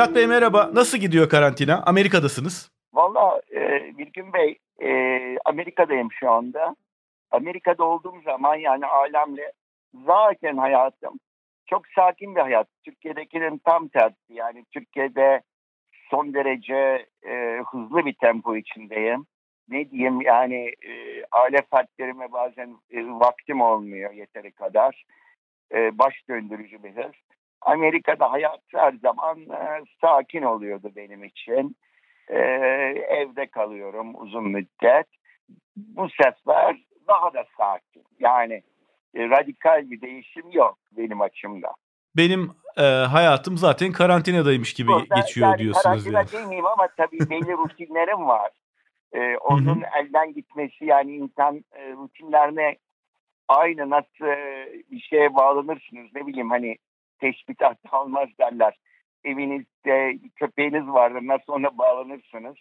Berat 0.00 0.14
Bey 0.14 0.26
merhaba. 0.26 0.70
Nasıl 0.74 0.98
gidiyor 0.98 1.28
karantina? 1.28 1.82
Amerika'dasınız. 1.86 2.70
Valla 2.92 3.40
e, 3.54 3.60
Bilgin 3.98 4.32
Bey 4.32 4.58
e, 4.82 4.90
Amerika'dayım 5.44 6.08
şu 6.12 6.30
anda. 6.30 6.76
Amerika'da 7.30 7.84
olduğum 7.84 8.20
zaman 8.24 8.56
yani 8.56 8.86
alemle 8.86 9.52
zaten 10.06 10.56
hayatım 10.56 11.20
çok 11.66 11.82
sakin 11.94 12.34
bir 12.36 12.40
hayat. 12.40 12.68
Türkiye'dekinin 12.84 13.60
tam 13.64 13.88
tersi. 13.88 14.32
Yani 14.32 14.64
Türkiye'de 14.72 15.42
son 16.10 16.34
derece 16.34 17.06
e, 17.28 17.60
hızlı 17.72 18.06
bir 18.06 18.14
tempo 18.14 18.56
içindeyim. 18.56 19.26
Ne 19.68 19.90
diyeyim 19.90 20.20
yani 20.20 20.72
e, 20.86 21.24
aile 21.32 21.62
fertlerime 21.70 22.32
bazen 22.32 22.76
e, 22.90 23.04
vaktim 23.06 23.60
olmuyor 23.60 24.12
yeteri 24.12 24.52
kadar. 24.52 25.04
E, 25.74 25.98
baş 25.98 26.14
döndürücü 26.28 26.82
bir 26.82 26.96
hız. 26.96 27.12
Amerika'da 27.62 28.32
hayat 28.32 28.60
her 28.74 28.92
zaman 28.92 29.40
e, 29.40 29.84
sakin 30.00 30.42
oluyordu 30.42 30.92
benim 30.96 31.24
için. 31.24 31.76
E, 32.28 32.38
evde 33.08 33.46
kalıyorum 33.46 34.22
uzun 34.22 34.48
müddet. 34.48 35.06
Bu 35.76 36.08
sefer 36.10 36.76
daha 37.08 37.34
da 37.34 37.44
sakin. 37.58 38.04
Yani 38.18 38.62
e, 39.14 39.28
radikal 39.28 39.90
bir 39.90 40.00
değişim 40.00 40.50
yok 40.50 40.78
benim 40.92 41.20
açımdan. 41.20 41.74
Benim 42.16 42.50
e, 42.76 42.82
hayatım 42.82 43.56
zaten 43.58 43.92
karantinadaymış 43.92 44.74
gibi 44.74 44.88
Burada, 44.88 45.20
geçiyor 45.20 45.48
yani 45.48 45.58
diyorsunuz. 45.58 45.84
Karantina 46.04 46.18
Yani. 46.18 46.32
demeyeyim 46.32 46.66
ama 46.66 46.88
tabii 46.96 47.30
belli 47.30 47.52
rutinlerim 47.52 48.26
var. 48.26 48.50
E, 49.12 49.36
onun 49.36 49.82
elden 50.00 50.34
gitmesi 50.34 50.84
yani 50.84 51.12
insan 51.12 51.64
e, 51.72 51.92
rutinlerine 51.92 52.76
aynı 53.48 53.90
nasıl 53.90 54.26
e, 54.26 54.68
bir 54.90 55.00
şeye 55.00 55.34
bağlanırsınız 55.34 56.06
ne 56.14 56.26
bileyim 56.26 56.50
hani 56.50 56.76
teşbihat 57.20 57.78
almaz 57.92 58.28
derler. 58.40 58.78
Evinizde 59.24 60.18
köpeğiniz 60.36 60.86
vardır 60.86 61.20
nasıl 61.22 61.52
ona 61.52 61.78
bağlanırsınız. 61.78 62.56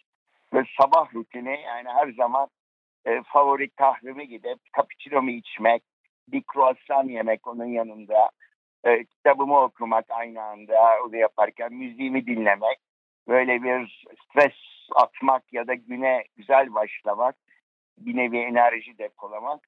Ve 0.53 0.63
sabah 0.81 1.13
rutini 1.13 1.61
yani 1.65 1.89
her 1.89 2.11
zaman 2.11 2.47
e, 3.05 3.21
favori 3.23 3.69
kahvemi 3.69 4.27
gidip 4.27 4.59
cappuccino'mu 4.77 5.29
içmek, 5.29 5.83
bir 6.27 6.43
croissant 6.53 7.09
yemek 7.09 7.47
onun 7.47 7.65
yanında, 7.65 8.29
e, 8.83 9.05
kitabımı 9.05 9.61
okumak 9.61 10.05
aynı 10.09 10.41
anda 10.41 10.99
onu 11.05 11.17
yaparken 11.17 11.73
müziğimi 11.73 12.25
dinlemek, 12.25 12.77
böyle 13.27 13.63
bir 13.63 14.05
stres 14.23 14.53
atmak 14.95 15.53
ya 15.53 15.67
da 15.67 15.73
güne 15.73 16.23
güzel 16.35 16.73
başlamak, 16.73 17.35
bir 17.97 18.17
nevi 18.17 18.37
enerji 18.37 18.97
depolamak. 18.97 19.59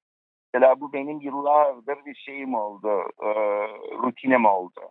Mesela 0.53 0.81
bu 0.81 0.93
benim 0.93 1.19
yıllardır 1.19 2.05
bir 2.05 2.15
şeyim 2.15 2.55
oldu, 2.55 2.89
e, 3.23 3.29
rutinim 4.03 4.45
oldu. 4.45 4.81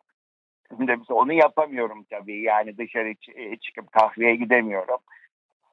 Şimdi 0.68 0.98
onu 1.08 1.32
yapamıyorum 1.32 2.04
tabii 2.10 2.42
yani 2.42 2.78
dışarı 2.78 3.12
ç- 3.12 3.58
çıkıp 3.60 3.92
kahveye 3.92 4.36
gidemiyorum. 4.36 4.98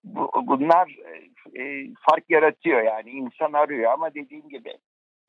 Bu, 0.03 0.31
bunlar 0.43 0.95
e, 1.55 1.61
e, 1.61 1.87
fark 2.09 2.29
yaratıyor 2.29 2.81
yani 2.81 3.09
insan 3.09 3.53
arıyor 3.53 3.91
ama 3.91 4.13
dediğim 4.13 4.49
gibi 4.49 4.73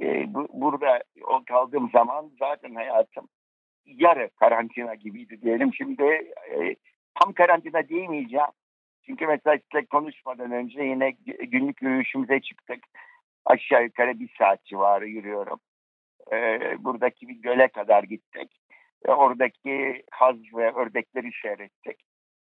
e, 0.01 0.34
bu, 0.34 0.48
burada 0.53 1.03
o 1.27 1.42
kaldığım 1.48 1.91
zaman 1.91 2.31
zaten 2.39 2.75
hayatım 2.75 3.29
yarı 3.86 4.31
karantina 4.41 4.95
gibiydi 4.95 5.42
diyelim. 5.42 5.75
Şimdi 5.75 6.03
e, 6.51 6.77
tam 7.14 7.33
karantina 7.33 7.89
diyemeyeceğim. 7.89 8.47
Çünkü 9.06 9.27
mesela 9.27 9.58
size 9.73 9.86
konuşmadan 9.86 10.52
önce 10.52 10.83
yine 10.83 11.11
günlük 11.27 11.83
yürüyüşümüze 11.83 12.40
çıktık. 12.40 12.85
Aşağı 13.45 13.85
yukarı 13.85 14.21
bir 14.21 14.35
saat 14.39 14.65
civarı 14.65 15.09
yürüyorum. 15.09 15.61
E, 16.33 16.61
buradaki 16.85 17.29
bir 17.29 17.35
göle 17.35 17.69
kadar 17.69 18.03
gittik. 18.03 18.61
E, 19.05 19.11
oradaki 19.11 20.05
haz 20.11 20.37
ve 20.57 20.73
ördekleri 20.73 21.31
seyrettik. 21.43 21.97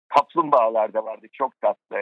Kaplumbağalar 0.09 0.94
da 0.94 1.04
vardı 1.04 1.26
çok 1.32 1.60
tatlı. 1.60 1.98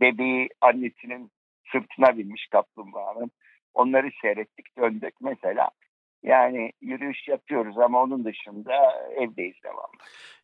Bebeği 0.00 0.48
annesinin 0.60 1.30
sırtına 1.72 2.18
binmiş 2.18 2.46
kaplumbağanın. 2.46 3.30
Onları 3.74 4.10
seyrettik 4.22 4.78
döndük 4.78 5.14
mesela. 5.20 5.70
Yani 6.22 6.72
yürüyüş 6.80 7.28
yapıyoruz 7.28 7.78
ama 7.78 8.02
onun 8.02 8.24
dışında 8.24 9.06
evdeyiz 9.16 9.56
devamlı. 9.64 9.98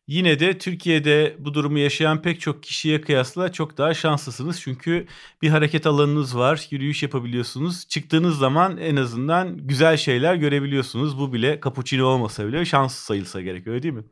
Yine 0.07 0.39
de 0.39 0.57
Türkiye'de 0.57 1.35
bu 1.39 1.53
durumu 1.53 1.77
yaşayan 1.79 2.21
pek 2.21 2.39
çok 2.39 2.63
kişiye 2.63 3.01
kıyasla 3.01 3.51
çok 3.51 3.77
daha 3.77 3.93
şanslısınız. 3.93 4.61
Çünkü 4.61 5.05
bir 5.41 5.49
hareket 5.49 5.87
alanınız 5.87 6.37
var, 6.37 6.67
yürüyüş 6.71 7.03
yapabiliyorsunuz. 7.03 7.87
Çıktığınız 7.87 8.37
zaman 8.37 8.77
en 8.77 8.95
azından 8.95 9.57
güzel 9.57 9.97
şeyler 9.97 10.35
görebiliyorsunuz. 10.35 11.19
Bu 11.19 11.33
bile 11.33 11.59
cappuccino 11.63 12.05
olmasa 12.05 12.47
bile 12.47 12.65
şans 12.65 12.95
sayılsa 12.95 13.41
gerek 13.41 13.67
öyle 13.67 13.83
değil 13.83 13.93
mi? 13.93 14.03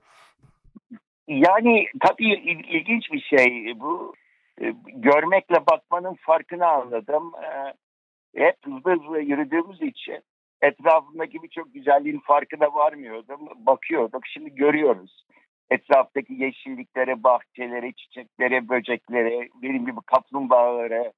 Yani 1.28 1.88
tabii 2.02 2.34
il- 2.34 2.76
ilginç 2.80 3.12
bir 3.12 3.22
şey 3.22 3.74
bu. 3.80 4.14
E, 4.62 4.74
Görmekle 4.96 5.56
bakmanın 5.72 6.16
farkını 6.20 6.68
anladım. 6.68 7.32
E, 7.44 7.74
Hep 8.36 8.56
hızlı 8.66 8.92
hızlı 8.92 9.20
yürüdüğümüz 9.20 9.82
için 9.82 10.20
etrafımdaki 10.62 11.44
birçok 11.44 11.74
güzelliğin 11.74 12.20
farkına 12.20 12.66
varmıyordum. 12.74 13.40
Bakıyorduk. 13.66 14.28
Şimdi 14.28 14.56
görüyoruz. 14.56 15.26
Etraftaki 15.72 16.34
yeşillikleri, 16.34 17.24
bahçeleri, 17.24 17.94
çiçekleri, 17.96 18.70
böcekleri, 18.70 19.50
benim 19.62 19.86
gibi 19.86 20.00
kaplumbağaları, 20.06 21.14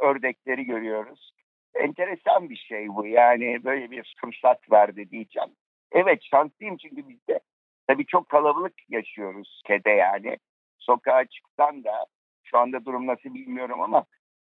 ördekleri 0.00 0.64
görüyoruz. 0.64 1.32
Enteresan 1.74 2.50
bir 2.50 2.56
şey 2.56 2.88
bu. 2.88 3.06
Yani 3.06 3.64
böyle 3.64 3.90
bir 3.90 4.14
fırsat 4.20 4.70
verdi 4.72 5.10
diyeceğim. 5.10 5.50
Evet 5.92 6.22
şanslıyım 6.22 6.76
çünkü 6.76 7.08
bizde 7.08 7.40
tabii 7.86 8.06
çok 8.06 8.28
kalabalık 8.28 8.74
yaşıyoruz 8.88 9.62
kede 9.66 9.90
yani. 9.90 10.36
Sokağa 10.78 11.24
çıksan 11.24 11.84
da 11.84 12.06
şu 12.44 12.58
anda 12.58 12.84
durum 12.84 13.06
nasıl 13.06 13.34
bilmiyorum 13.34 13.80
ama 13.80 14.04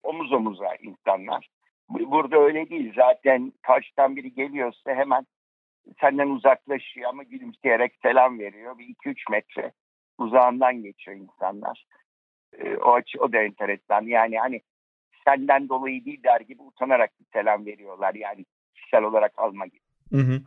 omuz 0.02 0.32
omuza 0.32 0.74
insanlar. 0.74 1.48
Bu- 1.88 2.10
Burada 2.10 2.36
öyle 2.38 2.70
değil. 2.70 2.92
Zaten 2.96 3.52
karşıdan 3.62 4.16
biri 4.16 4.34
geliyorsa 4.34 4.94
hemen 4.94 5.26
senden 6.00 6.28
uzaklaşıyor 6.28 7.08
ama 7.08 7.22
gülümseyerek 7.22 7.92
selam 8.02 8.38
veriyor. 8.38 8.78
Bir 8.78 8.84
iki 8.84 9.08
üç 9.08 9.28
metre 9.30 9.72
uzağından 10.18 10.82
geçiyor 10.82 11.16
insanlar. 11.16 11.86
Ee, 12.58 12.76
o 12.76 12.92
açı 12.92 13.18
o 13.20 13.32
da 13.32 13.38
enteresan. 13.38 14.02
Yani 14.02 14.38
hani 14.38 14.60
senden 15.24 15.68
dolayı 15.68 16.04
değil 16.04 16.22
der 16.22 16.40
gibi 16.40 16.62
utanarak 16.62 17.10
bir 17.20 17.26
selam 17.32 17.66
veriyorlar. 17.66 18.14
Yani 18.14 18.44
kişisel 18.74 19.02
olarak 19.02 19.32
alma 19.36 19.66
gibi. 19.66 19.80
Hı 20.10 20.16
hı. 20.16 20.40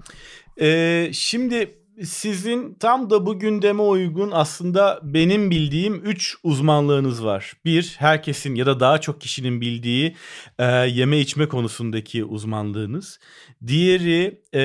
Ee, 0.65 1.13
şimdi 1.13 1.82
sizin 2.03 2.73
tam 2.73 3.09
da 3.09 3.25
bu 3.25 3.39
gündeme 3.39 3.81
uygun 3.81 4.31
aslında 4.33 4.99
benim 5.03 5.51
bildiğim 5.51 6.05
3 6.05 6.35
uzmanlığınız 6.43 7.25
var. 7.25 7.53
Bir, 7.65 7.95
herkesin 7.99 8.55
ya 8.55 8.65
da 8.65 8.79
daha 8.79 9.01
çok 9.01 9.21
kişinin 9.21 9.61
bildiği 9.61 10.15
e, 10.59 10.65
yeme 10.65 11.19
içme 11.19 11.47
konusundaki 11.47 12.25
uzmanlığınız. 12.25 13.19
Diğeri 13.67 14.41
e, 14.53 14.61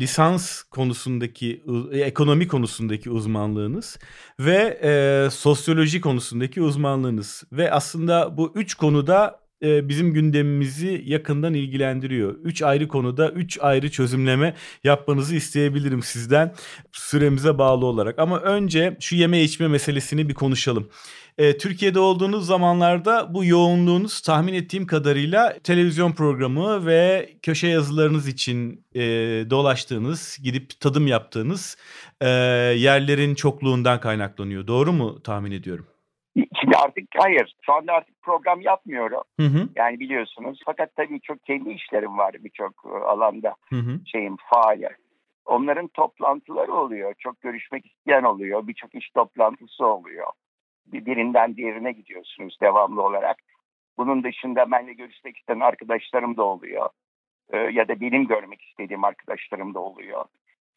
lisans 0.00 0.62
konusundaki, 0.62 1.62
e, 1.92 2.00
ekonomi 2.00 2.48
konusundaki 2.48 3.10
uzmanlığınız 3.10 3.98
ve 4.40 4.80
e, 4.82 5.30
sosyoloji 5.30 6.00
konusundaki 6.00 6.62
uzmanlığınız. 6.62 7.44
Ve 7.52 7.72
aslında 7.72 8.36
bu 8.36 8.52
üç 8.54 8.74
konuda 8.74 9.47
e, 9.62 9.88
bizim 9.88 10.12
gündemimizi 10.12 11.02
yakından 11.06 11.54
ilgilendiriyor. 11.54 12.34
Üç 12.44 12.62
ayrı 12.62 12.88
konuda 12.88 13.30
üç 13.30 13.58
ayrı 13.60 13.90
çözümleme 13.90 14.54
yapmanızı 14.84 15.36
isteyebilirim 15.36 16.02
sizden 16.02 16.54
süremize 16.92 17.58
bağlı 17.58 17.86
olarak. 17.86 18.18
Ama 18.18 18.40
önce 18.40 18.96
şu 19.00 19.16
yeme 19.16 19.42
içme 19.42 19.68
meselesini 19.68 20.28
bir 20.28 20.34
konuşalım. 20.34 20.88
E, 21.38 21.58
Türkiye'de 21.58 21.98
olduğunuz 21.98 22.46
zamanlarda 22.46 23.34
bu 23.34 23.44
yoğunluğunuz 23.44 24.20
tahmin 24.20 24.54
ettiğim 24.54 24.86
kadarıyla 24.86 25.58
televizyon 25.64 26.12
programı 26.12 26.86
ve 26.86 27.30
köşe 27.42 27.68
yazılarınız 27.68 28.28
için 28.28 28.84
e, 28.94 29.00
dolaştığınız, 29.50 30.38
gidip 30.42 30.80
tadım 30.80 31.06
yaptığınız 31.06 31.76
e, 32.20 32.28
yerlerin 32.78 33.34
çokluğundan 33.34 34.00
kaynaklanıyor. 34.00 34.66
Doğru 34.66 34.92
mu 34.92 35.22
tahmin 35.22 35.52
ediyorum? 35.52 35.86
Şimdi 36.60 36.76
artık 36.76 37.04
hayır. 37.16 37.54
Şu 37.62 37.72
anda 37.72 37.92
artık 37.92 38.22
program 38.22 38.60
yapmıyorum. 38.60 39.22
Hı 39.40 39.46
hı. 39.46 39.68
Yani 39.76 40.00
biliyorsunuz. 40.00 40.60
Fakat 40.66 40.96
tabii 40.96 41.20
çok 41.20 41.44
kendi 41.44 41.70
işlerim 41.70 42.18
var 42.18 42.34
birçok 42.38 42.72
e, 42.84 42.88
alanda 42.88 43.54
Hı 43.70 43.76
hı. 43.76 44.00
şeyim 44.06 44.36
faal. 44.36 44.82
Onların 45.46 45.88
toplantıları 45.88 46.72
oluyor. 46.74 47.14
Çok 47.18 47.40
görüşmek 47.40 47.86
isteyen 47.86 48.22
oluyor. 48.22 48.66
Birçok 48.66 48.94
iş 48.94 49.10
toplantısı 49.10 49.86
oluyor. 49.86 50.26
Bir- 50.86 51.06
Birinden 51.06 51.56
diğerine 51.56 51.92
gidiyorsunuz 51.92 52.58
devamlı 52.62 53.02
olarak. 53.02 53.36
Bunun 53.98 54.24
dışında 54.24 54.70
benimle 54.70 54.92
görüşmek 54.92 55.36
isteyen 55.36 55.60
arkadaşlarım 55.60 56.36
da 56.36 56.42
oluyor. 56.42 56.88
Ee, 57.52 57.58
ya 57.58 57.88
da 57.88 58.00
benim 58.00 58.26
görmek 58.26 58.62
istediğim 58.62 59.04
arkadaşlarım 59.04 59.74
da 59.74 59.80
oluyor. 59.80 60.24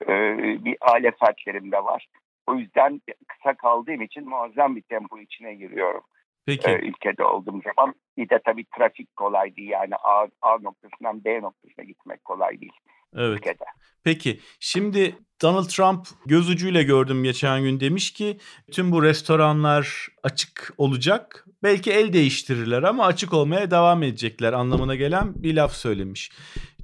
Ee, 0.04 0.38
bir 0.66 0.78
aile 0.82 1.12
fertlerim 1.12 1.72
de 1.72 1.84
var. 1.84 2.08
O 2.48 2.56
yüzden 2.56 3.02
kısa 3.28 3.54
kaldığım 3.54 4.02
için 4.02 4.30
muazzam 4.30 4.76
bir 4.76 4.82
tempo 4.82 5.20
içine 5.20 5.56
giriyorum 5.56 6.04
Peki. 6.46 6.72
e, 6.72 6.80
ülkede 6.80 7.24
olduğum 7.24 7.62
zaman. 7.62 7.96
Bir 8.18 8.30
de 8.30 8.40
tabii 8.46 8.66
trafik 8.78 9.16
kolay 9.16 9.56
değil 9.56 9.70
yani 9.70 9.96
A, 9.96 10.28
A 10.42 10.58
noktasından 10.62 11.24
B 11.26 11.42
noktasına 11.42 11.86
gitmek 11.86 12.26
kolay 12.26 12.62
değil 12.62 12.80
Evet. 13.16 13.38
ülkede. 13.40 13.64
Peki 14.04 14.40
şimdi 14.60 15.16
Donald 15.42 15.66
Trump 15.66 16.08
göz 16.26 16.50
ucuyla 16.50 16.82
gördüm 16.82 17.24
geçen 17.24 17.64
gün 17.64 17.80
demiş 17.80 18.14
ki 18.14 18.38
tüm 18.72 18.92
bu 18.92 19.04
restoranlar 19.04 20.08
açık 20.24 20.74
olacak. 20.78 21.46
Belki 21.64 21.92
el 21.92 22.14
değiştirirler 22.14 22.84
ama 22.84 23.06
açık 23.06 23.34
olmaya 23.34 23.72
devam 23.72 24.04
edecekler 24.04 24.54
anlamına 24.54 24.96
gelen 24.96 25.44
bir 25.44 25.56
laf 25.56 25.74
söylemiş. 25.74 26.32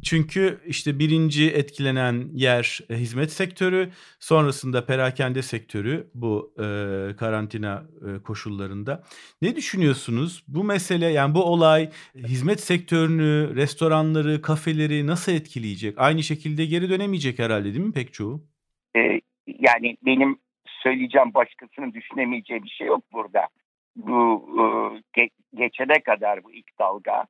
Çünkü 0.09 0.59
işte 0.65 0.99
birinci 0.99 1.51
etkilenen 1.51 2.29
yer 2.33 2.79
e, 2.89 2.93
hizmet 2.93 3.31
sektörü, 3.31 3.89
sonrasında 4.19 4.85
perakende 4.85 5.41
sektörü 5.41 6.07
bu 6.13 6.53
e, 6.57 6.63
karantina 7.15 7.83
e, 8.07 8.23
koşullarında. 8.23 9.03
Ne 9.41 9.55
düşünüyorsunuz? 9.55 10.43
Bu 10.47 10.63
mesele 10.63 11.05
yani 11.05 11.35
bu 11.35 11.43
olay 11.43 11.89
hizmet 12.15 12.59
sektörünü, 12.59 13.55
restoranları, 13.55 14.41
kafeleri 14.41 15.07
nasıl 15.07 15.31
etkileyecek? 15.31 15.95
Aynı 15.97 16.23
şekilde 16.23 16.65
geri 16.65 16.89
dönemeyecek 16.89 17.39
herhalde 17.39 17.73
değil 17.73 17.85
mi 17.85 17.93
pek 17.93 18.13
çoğu? 18.13 18.41
Ee, 18.97 19.21
yani 19.47 19.97
benim 20.05 20.39
söyleyeceğim 20.83 21.33
başkasının 21.33 21.93
düşünemeyeceği 21.93 22.63
bir 22.63 22.69
şey 22.69 22.87
yok 22.87 23.03
burada. 23.13 23.47
Bu 23.95 24.49
e, 24.57 24.63
ge- 25.19 25.31
geçene 25.55 26.03
kadar 26.03 26.43
bu 26.43 26.53
ilk 26.53 26.79
dalga 26.79 27.25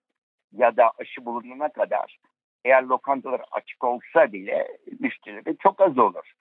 ya 0.51 0.77
da 0.77 0.91
aşı 0.99 1.25
bulunana 1.25 1.69
kadar 1.69 2.17
eğer 2.65 2.83
lokantalar 2.83 3.41
açık 3.51 3.83
olsa 3.83 4.33
bile 4.33 4.67
müşterileri 4.99 5.57
çok 5.57 5.81
az 5.81 5.97
olur. 5.97 6.33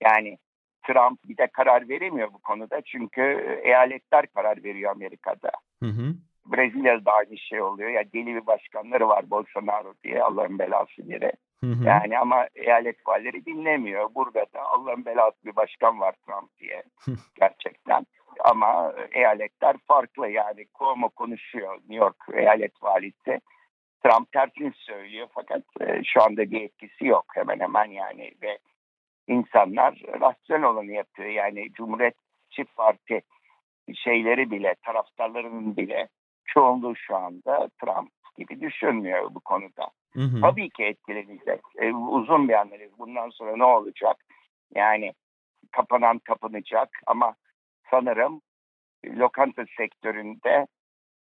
Yani 0.00 0.38
Trump 0.86 1.18
bir 1.24 1.36
de 1.36 1.46
karar 1.46 1.88
veremiyor 1.88 2.32
bu 2.32 2.38
konuda 2.38 2.80
çünkü 2.80 3.22
eyaletler 3.62 4.26
karar 4.26 4.64
veriyor 4.64 4.90
Amerika'da. 4.90 5.50
Hı 5.82 5.86
hı. 5.86 6.14
Brezilya'da 6.46 7.04
da 7.04 7.12
aynı 7.12 7.38
şey 7.38 7.62
oluyor. 7.62 7.90
Ya 7.90 8.04
deli 8.12 8.34
bir 8.34 8.46
başkanları 8.46 9.08
var 9.08 9.30
Bolsonaro 9.30 9.94
diye 10.04 10.22
Allah'ın 10.22 10.58
belası 10.58 11.08
biri. 11.08 11.32
Hı 11.60 11.66
hı. 11.66 11.84
Yani 11.84 12.18
ama 12.18 12.46
eyalet 12.54 13.08
valleri 13.08 13.46
dinlemiyor. 13.46 14.14
Burada 14.14 14.46
da 14.54 14.60
Allah'ın 14.60 15.04
belası 15.04 15.36
bir 15.44 15.56
başkan 15.56 16.00
var 16.00 16.14
Trump 16.26 16.58
diye 16.58 16.82
gerçekten. 17.40 18.06
Ama 18.44 18.92
eyaletler 19.12 19.76
farklı 19.86 20.28
yani 20.28 20.66
Cuomo 20.78 21.08
konuşuyor 21.08 21.74
New 21.74 21.94
York 21.94 22.16
eyalet 22.32 22.82
valisi. 22.82 23.40
Trump 24.02 24.32
tersini 24.32 24.72
söylüyor 24.74 25.28
fakat 25.34 25.62
e, 25.80 26.04
şu 26.04 26.22
anda 26.22 26.50
bir 26.50 26.60
etkisi 26.60 27.06
yok 27.06 27.24
hemen 27.34 27.60
hemen 27.60 27.84
yani 27.84 28.32
ve 28.42 28.58
insanlar 29.28 30.02
rasyonel 30.20 30.64
olanı 30.64 30.92
yapıyor. 30.92 31.28
Yani 31.28 31.72
Cumhuriyetçi 31.72 32.64
Parti 32.76 33.22
şeyleri 33.94 34.50
bile 34.50 34.74
taraftarlarının 34.84 35.76
bile 35.76 36.08
çoğunluğu 36.44 36.96
şu 36.96 37.16
anda 37.16 37.68
Trump 37.82 38.10
gibi 38.38 38.60
düşünmüyor 38.60 39.34
bu 39.34 39.40
konuda. 39.40 39.90
Hı 40.12 40.20
hı. 40.20 40.40
Tabii 40.40 40.70
ki 40.70 40.84
etkilenecek. 40.84 41.60
E, 41.78 41.92
uzun 41.92 42.48
bir 42.48 42.54
analiz. 42.54 42.98
Bundan 42.98 43.30
sonra 43.30 43.56
ne 43.56 43.64
olacak? 43.64 44.16
Yani 44.74 45.12
kapanan 45.72 46.18
kapanacak 46.18 46.88
ama 47.06 47.34
sanırım 47.90 48.40
lokanta 49.06 49.64
sektöründe 49.76 50.66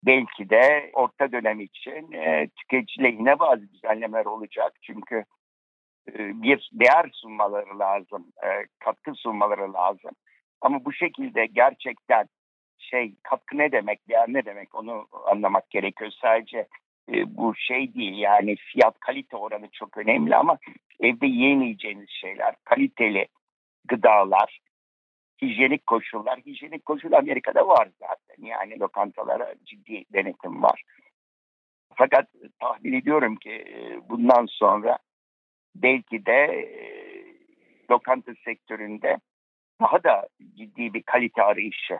belki 0.02 0.50
de 0.50 0.90
orta 0.92 1.32
dönem 1.32 1.60
için 1.60 2.12
e, 2.12 2.48
tüketici 2.56 3.04
lehine 3.04 3.38
bazı 3.38 3.72
düzenlemeler 3.72 4.24
olacak. 4.24 4.72
Çünkü 4.82 5.24
e, 6.08 6.42
bir 6.42 6.70
değer 6.72 7.10
sunmaları 7.12 7.78
lazım, 7.78 8.26
e, 8.44 8.48
katkı 8.78 9.14
sunmaları 9.14 9.72
lazım. 9.72 10.10
Ama 10.60 10.84
bu 10.84 10.92
şekilde 10.92 11.46
gerçekten 11.46 12.28
şey 12.78 13.14
katkı 13.22 13.58
ne 13.58 13.72
demek, 13.72 14.08
değer 14.08 14.26
ne 14.28 14.44
demek 14.44 14.74
onu 14.74 15.06
anlamak 15.26 15.70
gerekiyor. 15.70 16.10
Sadece 16.22 16.66
e, 17.12 17.36
bu 17.36 17.54
şey 17.56 17.94
değil 17.94 18.18
yani 18.18 18.56
fiyat 18.56 19.00
kalite 19.00 19.36
oranı 19.36 19.68
çok 19.72 19.96
önemli 19.98 20.36
ama 20.36 20.58
evde 21.00 21.26
yiyemeyeceğiniz 21.26 22.10
şeyler, 22.10 22.54
kaliteli 22.64 23.28
gıdalar, 23.88 24.58
hijyenik 25.42 25.86
koşullar. 25.86 26.38
Hijyenik 26.38 26.84
koşul 26.86 27.12
Amerika'da 27.12 27.68
var 27.68 27.88
zaten. 27.98 28.44
Yani 28.44 28.80
lokantalara 28.80 29.54
ciddi 29.64 30.04
denetim 30.12 30.62
var. 30.62 30.82
Fakat 31.94 32.28
tahmin 32.60 32.92
ediyorum 32.92 33.36
ki 33.36 33.50
e, 33.50 34.00
bundan 34.08 34.46
sonra 34.46 34.98
belki 35.76 36.26
de 36.26 36.32
e, 36.32 36.68
lokanta 37.90 38.32
sektöründe 38.44 39.18
daha 39.80 40.04
da 40.04 40.28
ciddi 40.54 40.94
bir 40.94 41.02
kalite 41.02 41.42
arayışı 41.42 41.98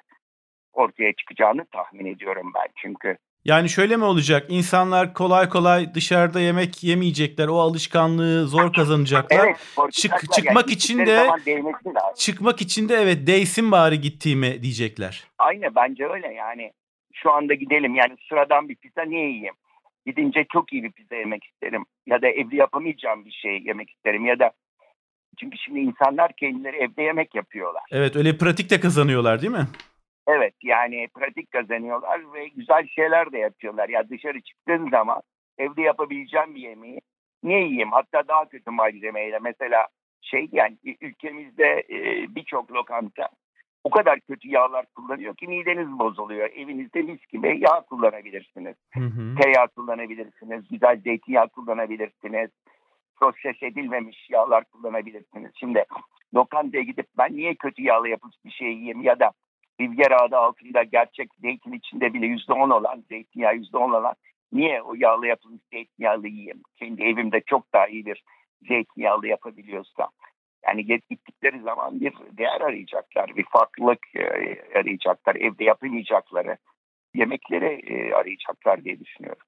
ortaya 0.72 1.12
çıkacağını 1.12 1.64
tahmin 1.64 2.06
ediyorum 2.06 2.52
ben. 2.54 2.68
Çünkü 2.76 3.16
yani 3.44 3.68
şöyle 3.68 3.96
mi 3.96 4.04
olacak? 4.04 4.46
İnsanlar 4.48 5.14
kolay 5.14 5.48
kolay 5.48 5.94
dışarıda 5.94 6.40
yemek 6.40 6.84
yemeyecekler. 6.84 7.48
O 7.48 7.58
alışkanlığı 7.58 8.46
zor 8.46 8.72
kazanacaklar. 8.72 9.46
Evet, 9.46 9.56
Çık, 9.92 10.32
çıkmak 10.32 10.66
yani 10.68 10.72
için 10.72 10.98
de 10.98 11.28
çıkmak 12.16 12.60
için 12.60 12.88
de 12.88 12.94
evet 12.94 13.26
değsin 13.26 13.72
bari 13.72 14.00
gittiğime 14.00 14.62
diyecekler. 14.62 15.24
Aynı 15.38 15.74
bence 15.74 16.06
öyle 16.06 16.34
yani. 16.34 16.72
Şu 17.14 17.30
anda 17.30 17.54
gidelim 17.54 17.94
yani 17.94 18.16
sıradan 18.28 18.68
bir 18.68 18.76
pizza 18.76 19.02
niye 19.02 19.28
yiyeyim? 19.28 19.54
Gidince 20.06 20.46
çok 20.52 20.72
iyi 20.72 20.82
bir 20.82 20.92
pizza 20.92 21.16
yemek 21.16 21.44
isterim. 21.44 21.84
Ya 22.06 22.22
da 22.22 22.28
evde 22.28 22.56
yapamayacağım 22.56 23.24
bir 23.24 23.30
şey 23.30 23.62
yemek 23.64 23.90
isterim. 23.90 24.26
Ya 24.26 24.38
da 24.38 24.52
çünkü 25.40 25.58
şimdi 25.58 25.80
insanlar 25.80 26.32
kendileri 26.32 26.76
evde 26.76 27.02
yemek 27.02 27.34
yapıyorlar. 27.34 27.82
Evet 27.90 28.16
öyle 28.16 28.38
pratik 28.38 28.70
de 28.70 28.80
kazanıyorlar 28.80 29.42
değil 29.42 29.52
mi? 29.52 29.66
Evet 30.28 30.54
yani 30.62 31.08
pratik 31.14 31.50
kazanıyorlar 31.50 32.32
ve 32.32 32.48
güzel 32.48 32.86
şeyler 32.86 33.32
de 33.32 33.38
yapıyorlar. 33.38 33.88
Ya 33.88 34.08
dışarı 34.08 34.40
çıktığın 34.40 34.90
zaman 34.90 35.22
evde 35.58 35.82
yapabileceğim 35.82 36.54
bir 36.54 36.60
yemeği 36.60 37.00
niye 37.42 37.60
yiyeyim? 37.60 37.92
Hatta 37.92 38.28
daha 38.28 38.48
kötü 38.48 38.70
malzemeyle 38.70 39.38
mesela 39.38 39.86
şey 40.20 40.48
yani 40.52 40.76
ülkemizde 41.00 41.84
e, 41.90 42.26
birçok 42.34 42.72
lokanta 42.72 43.28
o 43.84 43.90
kadar 43.90 44.20
kötü 44.20 44.48
yağlar 44.48 44.86
kullanıyor 44.94 45.36
ki 45.36 45.46
mideniz 45.46 45.98
bozuluyor. 45.98 46.50
Evinizde 46.50 47.02
mis 47.02 47.26
gibi 47.26 47.60
yağ 47.60 47.80
kullanabilirsiniz. 47.80 48.76
Hı 48.94 49.00
hı. 49.00 49.34
Tereyağı 49.42 49.68
kullanabilirsiniz. 49.68 50.68
Güzel 50.70 51.00
zeytinyağı 51.00 51.48
kullanabilirsiniz. 51.48 52.50
Proses 53.16 53.62
edilmemiş 53.62 54.30
yağlar 54.30 54.64
kullanabilirsiniz. 54.64 55.52
Şimdi 55.60 55.84
lokantaya 56.34 56.82
gidip 56.82 57.06
ben 57.18 57.36
niye 57.36 57.54
kötü 57.54 57.82
yağlı 57.82 58.08
yapılmış 58.08 58.36
bir 58.44 58.50
şey 58.50 58.68
yiyeyim 58.68 59.02
ya 59.02 59.20
da 59.20 59.30
Riviera 59.80 60.16
adı 60.16 60.36
altında 60.36 60.82
gerçek 60.82 61.34
zeytin 61.34 61.72
içinde 61.72 62.14
bile 62.14 62.26
yüzde 62.26 62.52
on 62.52 62.70
olan, 62.70 63.04
zeytinyağı 63.08 63.56
yüzde 63.56 63.76
on 63.76 63.92
olan 63.92 64.14
niye 64.52 64.82
o 64.82 64.94
yağlı 64.94 65.26
yapılmış 65.26 65.62
zeytinyağlı 65.72 66.28
yiyeyim? 66.28 66.62
Kendi 66.76 67.02
evimde 67.02 67.40
çok 67.46 67.72
daha 67.72 67.86
iyi 67.86 68.06
bir 68.06 68.24
zeytinyağlı 68.68 69.26
yapabiliyorsam. 69.26 70.08
Yani 70.66 70.86
gittikleri 70.86 71.60
zaman 71.60 72.00
bir 72.00 72.12
değer 72.38 72.60
arayacaklar, 72.60 73.36
bir 73.36 73.44
farklılık 73.44 73.98
e, 74.14 74.22
arayacaklar, 74.78 75.36
evde 75.36 75.64
yapamayacakları 75.64 76.56
yemekleri 77.14 77.80
e, 77.86 78.14
arayacaklar 78.14 78.84
diye 78.84 79.00
düşünüyorum. 79.00 79.46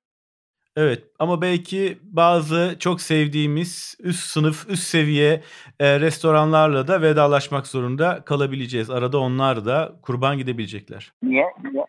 Evet 0.77 1.05
ama 1.19 1.43
belki 1.43 1.99
bazı 2.03 2.77
çok 2.79 3.01
sevdiğimiz 3.01 3.97
üst 4.01 4.25
sınıf, 4.27 4.69
üst 4.69 4.83
seviye 4.83 5.43
e, 5.81 6.01
restoranlarla 6.01 6.89
da 6.89 7.03
vedalaşmak 7.03 7.67
zorunda 7.67 8.25
kalabileceğiz. 8.25 8.91
Arada 8.91 9.19
onlar 9.19 9.65
da 9.65 9.93
kurban 10.03 10.39
gidebilecekler. 10.39 11.13
Niye? 11.23 11.45
Niye? 11.73 11.85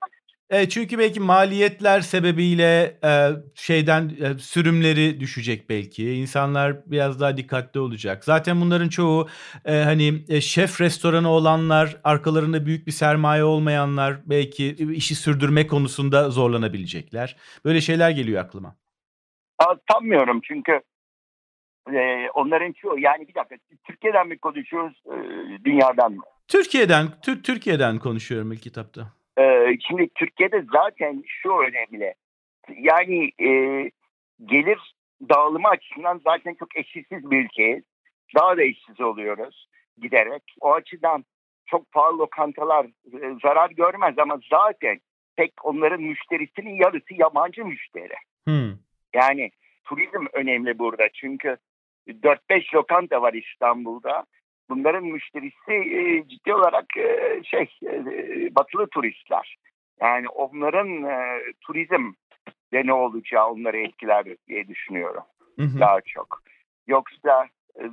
E, 0.52 0.70
çünkü 0.70 1.00
belki 1.00 1.20
maliyetler 1.20 2.02
sebebiyle 2.02 2.98
e, 3.04 3.30
şeyden 3.56 4.12
e, 4.22 4.40
sürümleri 4.40 5.20
düşecek 5.20 5.70
belki. 5.70 6.14
İnsanlar 6.14 6.92
biraz 6.92 7.20
daha 7.22 7.38
dikkatli 7.38 7.80
olacak. 7.80 8.26
Zaten 8.26 8.62
bunların 8.62 8.90
çoğu 8.90 9.28
e, 9.66 9.74
hani 9.74 10.14
e, 10.30 10.42
şef 10.42 10.82
restoranı 10.82 11.30
olanlar, 11.30 11.98
arkalarında 12.04 12.66
büyük 12.66 12.88
bir 12.88 12.92
sermaye 12.92 13.44
olmayanlar 13.44 14.16
belki 14.26 14.76
işi 14.94 15.16
sürdürme 15.16 15.68
konusunda 15.68 16.30
zorlanabilecekler. 16.30 17.36
Böyle 17.66 17.82
şeyler 17.82 18.12
geliyor 18.12 18.44
aklıma. 18.44 18.76
Sanmıyorum 19.92 20.42
çünkü 20.44 20.82
e, 21.94 22.30
onların 22.34 22.72
çoğu 22.72 23.00
yani 23.00 23.28
bir 23.28 23.36
dakika 23.36 23.56
Türkiye'den 23.84 24.28
mi 24.28 24.38
konuşuyoruz 24.38 25.04
e, 25.06 25.16
dünyadan 25.66 26.12
mı? 26.12 26.24
Türkiye'den 26.48 27.08
Türkiye'den 27.22 28.00
konuşuyorum 28.00 28.52
ilk 28.52 28.62
kitapta. 28.62 29.21
Ee, 29.40 29.78
şimdi 29.88 30.10
Türkiye'de 30.16 30.66
zaten 30.74 31.24
şu 31.28 31.50
önemli. 31.50 32.14
Yani 32.78 33.32
e, 33.40 33.50
gelir 34.46 34.96
dağılımı 35.30 35.68
açısından 35.68 36.22
zaten 36.24 36.54
çok 36.54 36.76
eşsiz 36.76 37.32
bir 37.32 37.46
ülkeyiz. 37.46 37.84
Daha 38.36 38.58
da 38.58 38.64
eşsiz 38.64 39.02
oluyoruz 39.02 39.68
giderek. 39.98 40.44
O 40.62 40.74
açıdan 40.74 41.26
çok 41.66 41.92
pahalı 41.92 42.18
lokantalar 42.18 42.86
e, 42.86 43.40
zarar 43.44 43.70
görmez 43.70 44.20
ama 44.20 44.40
zaten 44.50 45.00
pek 45.36 45.54
onların 45.64 46.02
müşterisinin 46.02 46.76
yarısı 46.76 47.14
yabancı 47.14 47.66
müşteri. 47.66 48.16
Hmm. 48.44 48.74
Yani 49.14 49.52
turizm 49.84 50.26
önemli 50.34 50.80
burada 50.80 51.10
çünkü 51.14 51.58
4-5 52.08 52.76
lokanta 52.76 53.22
var 53.22 53.34
İstanbul'da 53.34 54.26
bunların 54.72 55.04
müşterisi 55.04 55.72
e, 55.72 56.28
ciddi 56.28 56.54
olarak 56.54 56.98
e, 56.98 57.42
şey 57.44 57.78
e, 57.84 57.96
batılı 58.56 58.88
turistler. 58.88 59.58
Yani 60.02 60.30
onların 60.30 61.04
e, 61.04 61.42
turizm 61.62 62.12
de 62.74 62.86
ne 62.86 62.94
olacağı 62.94 63.50
onları 63.50 63.78
etkiler 63.78 64.26
diye 64.48 64.68
düşünüyorum. 64.68 65.24
Hı 65.60 65.66
hı. 65.66 65.80
Daha 65.80 66.02
çok. 66.02 66.42
Yoksa 66.88 67.48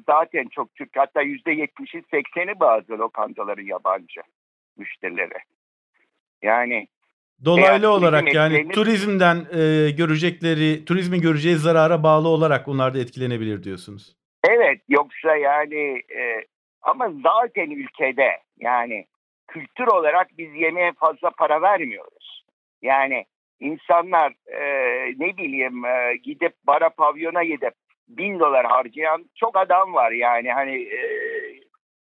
zaten 0.06 0.48
çok 0.50 0.74
Türk. 0.74 0.90
Hatta 0.96 1.22
yüzde 1.22 1.52
yetmişi 1.52 2.02
sekseni 2.10 2.60
bazı 2.60 2.92
lokantaların 2.92 3.66
yabancı 3.66 4.20
müşterileri. 4.76 5.38
Yani 6.42 6.88
Dolaylı 7.44 7.90
olarak 7.90 8.34
yani 8.34 8.54
etkilenir, 8.54 8.74
turizmden 8.74 9.36
e, 9.36 9.90
görecekleri, 9.90 10.84
turizmin 10.84 11.20
göreceği 11.20 11.56
zarara 11.56 12.02
bağlı 12.02 12.28
olarak 12.28 12.68
onlar 12.68 12.94
da 12.94 12.98
etkilenebilir 12.98 13.62
diyorsunuz. 13.62 14.16
Evet 14.48 14.80
yoksa 14.88 15.36
yani 15.36 16.02
e, 16.16 16.44
ama 16.82 17.10
zaten 17.24 17.70
ülkede 17.70 18.38
yani 18.58 19.06
kültür 19.48 19.86
olarak 19.86 20.28
biz 20.38 20.54
yemeğe 20.54 20.92
fazla 20.92 21.30
para 21.30 21.62
vermiyoruz. 21.62 22.44
Yani 22.82 23.24
insanlar 23.60 24.32
e, 24.46 24.62
ne 25.18 25.36
bileyim 25.36 25.84
e, 25.84 26.16
gidip 26.16 26.52
bara 26.66 26.90
pavyona 26.90 27.44
gidip 27.44 27.74
bin 28.08 28.38
dolar 28.38 28.66
harcayan 28.66 29.24
çok 29.34 29.56
adam 29.56 29.94
var. 29.94 30.10
Yani 30.10 30.52
hani 30.52 30.82
e, 30.82 31.00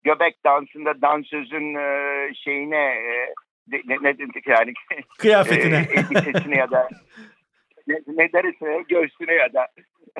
göbek 0.03 0.43
dansında 0.45 1.01
dansözün 1.01 1.75
e, 1.75 2.33
şeyine 2.33 2.85
e, 2.85 3.33
ne, 3.67 3.97
ne 4.01 4.17
dedik 4.17 4.47
yani? 4.47 4.73
Kıyafetine. 5.17 5.75
E, 5.75 5.99
elbisesine 5.99 6.57
ya 6.57 6.71
da 6.71 6.89
ne, 7.87 7.95
ne 8.07 8.33
derisine 8.33 8.83
göğsüne 8.89 9.33
ya 9.33 9.53
da 9.53 9.67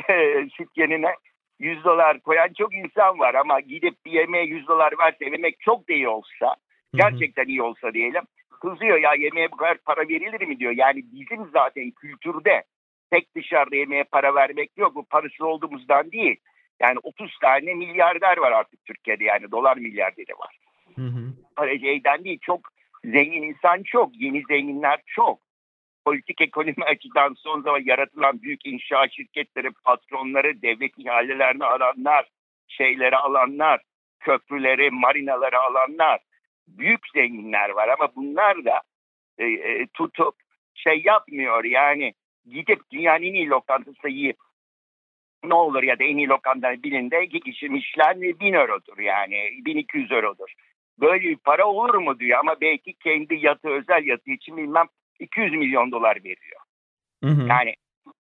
e, 0.09 0.47
sütyenine 0.57 1.15
100 1.61 1.83
dolar 1.83 2.19
koyan 2.19 2.53
çok 2.57 2.73
insan 2.73 3.19
var 3.19 3.33
ama 3.33 3.59
gidip 3.59 4.05
bir 4.05 4.11
yemeğe 4.11 4.45
100 4.45 4.67
dolar 4.67 4.93
verse 4.99 5.25
yemek 5.25 5.59
çok 5.59 5.89
da 5.89 5.93
iyi 5.93 6.07
olsa 6.07 6.55
gerçekten 6.93 7.45
iyi 7.45 7.61
olsa 7.61 7.93
diyelim 7.93 8.23
kızıyor 8.61 8.97
ya 8.97 9.13
yemeğe 9.13 9.51
bu 9.51 9.57
kadar 9.57 9.77
para 9.77 10.01
verilir 10.07 10.47
mi 10.47 10.59
diyor. 10.59 10.73
Yani 10.75 11.03
bizim 11.11 11.49
zaten 11.53 11.91
kültürde 11.91 12.63
tek 13.11 13.35
dışarıda 13.35 13.75
yemeğe 13.75 14.03
para 14.03 14.35
vermek 14.35 14.77
yok. 14.77 14.95
Bu 14.95 15.05
parasız 15.05 15.41
olduğumuzdan 15.41 16.11
değil. 16.11 16.35
Yani 16.81 16.99
30 17.03 17.39
tane 17.41 17.73
milyarder 17.73 18.37
var 18.37 18.51
artık 18.51 18.85
Türkiye'de 18.85 19.23
yani 19.23 19.51
dolar 19.51 19.77
milyarderi 19.77 20.33
var. 20.39 20.57
Hı 20.95 21.01
hı. 21.01 21.79
Şeyden 21.79 22.23
değil 22.23 22.39
çok 22.41 22.59
zengin 23.05 23.43
insan 23.43 23.83
çok, 23.83 24.21
yeni 24.21 24.43
zenginler 24.49 25.01
çok. 25.05 25.39
Politik 26.05 26.41
ekonomi 26.41 26.83
açıdan 26.85 27.33
son 27.37 27.61
zaman 27.61 27.81
yaratılan 27.85 28.41
büyük 28.41 28.65
inşaat 28.65 29.11
şirketleri, 29.11 29.71
patronları, 29.85 30.61
devlet 30.61 30.99
ihalelerini 30.99 31.65
alanlar, 31.65 32.29
şeyleri 32.67 33.17
alanlar, 33.17 33.81
köprüleri, 34.19 34.91
marinaları 34.91 35.59
alanlar 35.59 36.19
büyük 36.67 36.99
zenginler 37.13 37.69
var 37.69 37.87
ama 37.87 38.15
bunlar 38.15 38.65
da 38.65 38.81
e, 39.37 39.45
e, 39.45 39.87
tutup 39.87 40.35
şey 40.73 41.01
yapmıyor 41.05 41.63
yani 41.63 42.13
gidip 42.45 42.91
dünyanın 42.91 43.23
en 43.23 43.33
iyi 43.33 43.49
lokantası 43.49 44.09
yiyip 44.09 44.37
ne 45.43 45.53
olur 45.53 45.83
ya 45.83 45.99
da 45.99 46.03
en 46.03 46.17
iyi 46.17 46.27
lokanta 46.27 46.83
birinde 46.83 47.23
iki 47.23 47.39
kişi 47.39 47.69
Michelin 47.69 48.39
bin 48.39 48.53
eurodur 48.53 48.97
yani 48.97 49.49
1200 49.65 50.11
eurodur. 50.11 50.53
Böyle 50.99 51.29
bir 51.29 51.37
para 51.37 51.67
olur 51.67 51.95
mu 51.95 52.19
diyor 52.19 52.39
ama 52.39 52.61
belki 52.61 52.93
kendi 52.93 53.35
yatı 53.35 53.69
özel 53.69 54.05
yatı 54.05 54.31
için 54.31 54.57
bilmem 54.57 54.87
200 55.21 55.51
milyon 55.51 55.91
dolar 55.91 56.15
veriyor. 56.15 56.61
Hı 57.23 57.29
hı. 57.29 57.47
Yani 57.47 57.75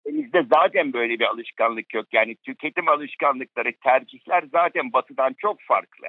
bizde 0.05 0.43
zaten 0.53 0.93
böyle 0.93 1.19
bir 1.19 1.25
alışkanlık 1.25 1.93
yok. 1.93 2.05
Yani 2.13 2.35
tüketim 2.35 2.89
alışkanlıkları, 2.89 3.73
tercihler 3.83 4.43
zaten 4.51 4.93
batıdan 4.93 5.35
çok 5.37 5.61
farklı 5.61 6.07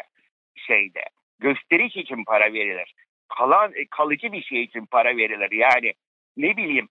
şeyde 0.56 1.02
gösteriş 1.40 1.96
için 1.96 2.24
para 2.24 2.52
verilir. 2.52 2.94
Kalan 3.28 3.72
e, 3.74 3.86
kalıcı 3.90 4.32
bir 4.32 4.42
şey 4.42 4.62
için 4.62 4.86
para 4.86 5.16
verilir. 5.16 5.50
Yani 5.52 5.94
ne 6.36 6.56
bileyim 6.56 6.88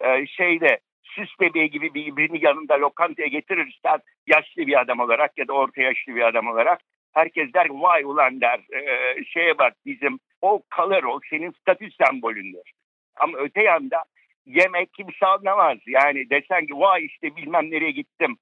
e, 0.00 0.26
şeyde 0.26 0.80
süs 1.02 1.40
bebeği 1.40 1.70
gibi 1.70 1.94
bir 1.94 2.16
birini 2.16 2.44
yanında 2.44 2.80
lokantaya 2.80 3.28
getirirsen 3.28 3.98
yaşlı 4.26 4.66
bir 4.66 4.80
adam 4.80 5.00
olarak 5.00 5.38
ya 5.38 5.48
da 5.48 5.52
orta 5.52 5.82
yaşlı 5.82 6.14
bir 6.14 6.28
adam 6.28 6.46
olarak 6.46 6.80
herkes 7.12 7.52
der 7.54 7.66
vay 7.70 8.02
ulan 8.04 8.40
der 8.40 8.60
e, 8.72 9.24
şeye 9.24 9.58
bak 9.58 9.74
bizim 9.86 10.18
o 10.40 10.62
kalır 10.70 11.02
o 11.02 11.20
senin 11.30 11.50
statü 11.50 11.88
sembolündür. 11.90 12.72
Ama 13.16 13.38
öte 13.38 13.62
yanda 13.62 14.04
yemek 14.46 14.94
kimse 14.94 15.26
anlamaz. 15.26 15.78
Yani 15.86 16.30
desen 16.30 16.66
ki 16.66 16.72
vay 16.74 17.04
işte 17.04 17.36
bilmem 17.36 17.70
nereye 17.70 17.90
gittim. 17.90 18.36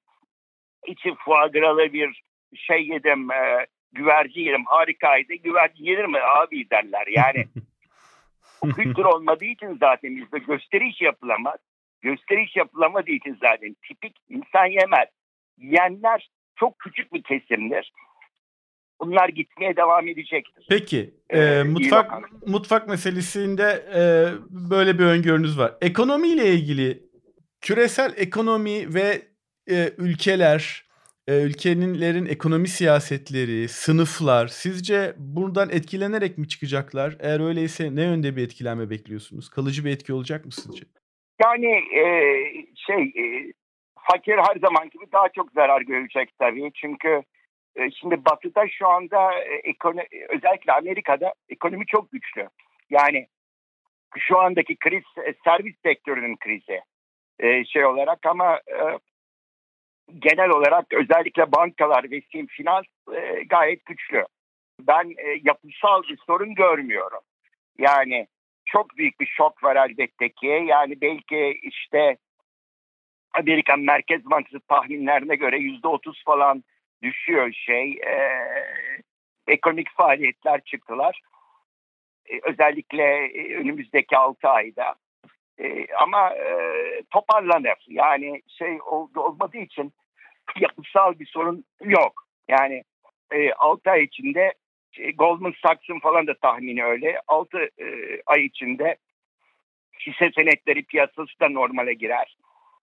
İçi 0.86 1.14
fuagralı 1.14 1.92
bir 1.92 2.22
şey 2.54 2.86
yedim, 2.86 3.30
e, 3.30 3.66
güvercin 3.92 4.40
yerim 4.40 4.64
harikaydı. 4.66 5.34
Güvercin 5.34 5.84
yenir 5.84 6.04
mi 6.04 6.18
abi 6.20 6.70
derler. 6.70 7.06
Yani 7.06 7.46
o 8.60 8.68
kültür 8.68 9.04
olmadığı 9.04 9.44
için 9.44 9.76
zaten 9.80 10.16
bizde 10.16 10.38
gösteriş 10.38 11.00
yapılamaz. 11.00 11.58
Gösteriş 12.00 12.56
yapılamadığı 12.56 13.10
için 13.10 13.38
zaten 13.40 13.76
tipik 13.88 14.16
insan 14.28 14.66
yemez. 14.66 15.08
Yiyenler 15.58 16.30
çok 16.56 16.78
küçük 16.78 17.12
bir 17.12 17.22
kesimdir. 17.22 17.92
Bunlar 19.02 19.28
gitmeye 19.28 19.76
devam 19.76 20.08
edecektir. 20.08 20.66
Peki, 20.68 21.14
ee, 21.30 21.38
e, 21.38 21.62
mutfak 21.62 22.12
mutfak 22.46 22.88
meselesinde 22.88 23.84
e, 23.94 24.02
böyle 24.50 24.98
bir 24.98 25.04
öngörünüz 25.04 25.58
var. 25.58 25.74
Ekonomiyle 25.80 26.46
ilgili 26.48 27.02
küresel 27.60 28.12
ekonomi 28.16 28.94
ve 28.94 29.22
e, 29.70 29.90
ülkeler 29.98 30.84
e, 31.28 31.42
ülkelerin 31.42 32.26
ekonomi 32.26 32.68
siyasetleri, 32.68 33.68
sınıflar 33.68 34.46
sizce 34.46 35.14
buradan 35.18 35.70
etkilenerek 35.70 36.38
mi 36.38 36.48
çıkacaklar? 36.48 37.16
Eğer 37.20 37.48
öyleyse 37.48 37.96
ne 37.96 38.02
yönde 38.02 38.36
bir 38.36 38.42
etkilenme 38.42 38.90
bekliyorsunuz? 38.90 39.50
Kalıcı 39.50 39.84
bir 39.84 39.90
etki 39.90 40.12
olacak 40.12 40.44
mı 40.44 40.52
sizce? 40.52 40.84
Yani 41.44 41.72
e, 41.76 42.04
şey 42.74 43.02
e, 43.02 43.52
fakir 43.94 44.36
her 44.36 44.60
zaman 44.60 44.90
gibi 44.90 45.04
daha 45.12 45.28
çok 45.28 45.52
zarar 45.52 45.80
görecek 45.80 46.28
tabii. 46.38 46.70
Çünkü 46.74 47.22
şimdi 48.00 48.24
Batı'da 48.24 48.68
şu 48.68 48.88
anda 48.88 49.32
e, 49.34 49.74
özellikle 50.28 50.72
Amerika'da 50.72 51.34
ekonomi 51.48 51.86
çok 51.86 52.12
güçlü. 52.12 52.48
Yani 52.90 53.26
şu 54.18 54.38
andaki 54.38 54.76
kriz 54.76 55.04
e, 55.26 55.34
servis 55.44 55.76
sektörünün 55.82 56.36
krizi 56.36 56.80
e, 57.38 57.64
şey 57.64 57.86
olarak 57.86 58.26
ama 58.26 58.56
e, 58.56 58.98
genel 60.18 60.50
olarak 60.50 60.92
özellikle 60.92 61.52
bankalar 61.52 62.10
ve 62.10 62.20
finans 62.48 62.84
e, 63.14 63.44
gayet 63.44 63.86
güçlü. 63.86 64.26
Ben 64.80 65.14
e, 65.18 65.40
yapısal 65.44 66.02
bir 66.02 66.18
sorun 66.26 66.54
görmüyorum. 66.54 67.20
Yani 67.78 68.26
çok 68.64 68.96
büyük 68.96 69.20
bir 69.20 69.26
şok 69.26 69.64
var 69.64 69.76
elbette 69.76 70.28
ki. 70.28 70.64
Yani 70.66 71.00
belki 71.00 71.60
işte 71.62 72.16
Amerikan 73.34 73.80
Merkez 73.80 74.24
Bankası 74.24 74.60
tahminlerine 74.60 75.36
göre 75.36 75.58
yüzde 75.58 75.88
otuz 75.88 76.24
falan 76.24 76.64
düşüyor 77.02 77.52
şey. 77.52 77.90
E, 77.90 78.16
ekonomik 79.46 79.90
faaliyetler 79.96 80.60
çıktılar. 80.64 81.20
E, 82.26 82.40
özellikle 82.42 83.04
e, 83.26 83.56
önümüzdeki 83.56 84.16
altı 84.16 84.48
ayda. 84.48 84.94
E, 85.58 85.94
ama 85.94 86.30
e, 86.30 86.54
toparlanır. 87.10 87.86
Yani 87.88 88.42
şey 88.58 88.78
ol, 88.82 89.08
olmadığı 89.16 89.58
için 89.58 89.92
yapısal 90.60 91.18
bir 91.18 91.26
sorun 91.26 91.64
yok. 91.80 92.26
Yani 92.48 92.84
e, 93.32 93.52
6 93.52 93.90
ay 93.90 94.04
içinde 94.04 94.52
şey, 94.92 95.16
Goldman 95.16 95.54
Sachs'ın 95.62 95.98
falan 95.98 96.26
da 96.26 96.34
tahmini 96.34 96.84
öyle. 96.84 97.20
6 97.28 97.58
e, 97.58 97.86
ay 98.26 98.44
içinde 98.44 98.96
hisse 100.06 100.30
senetleri 100.34 100.82
piyasası 100.82 101.40
da 101.40 101.48
normale 101.48 101.94
girer. 101.94 102.36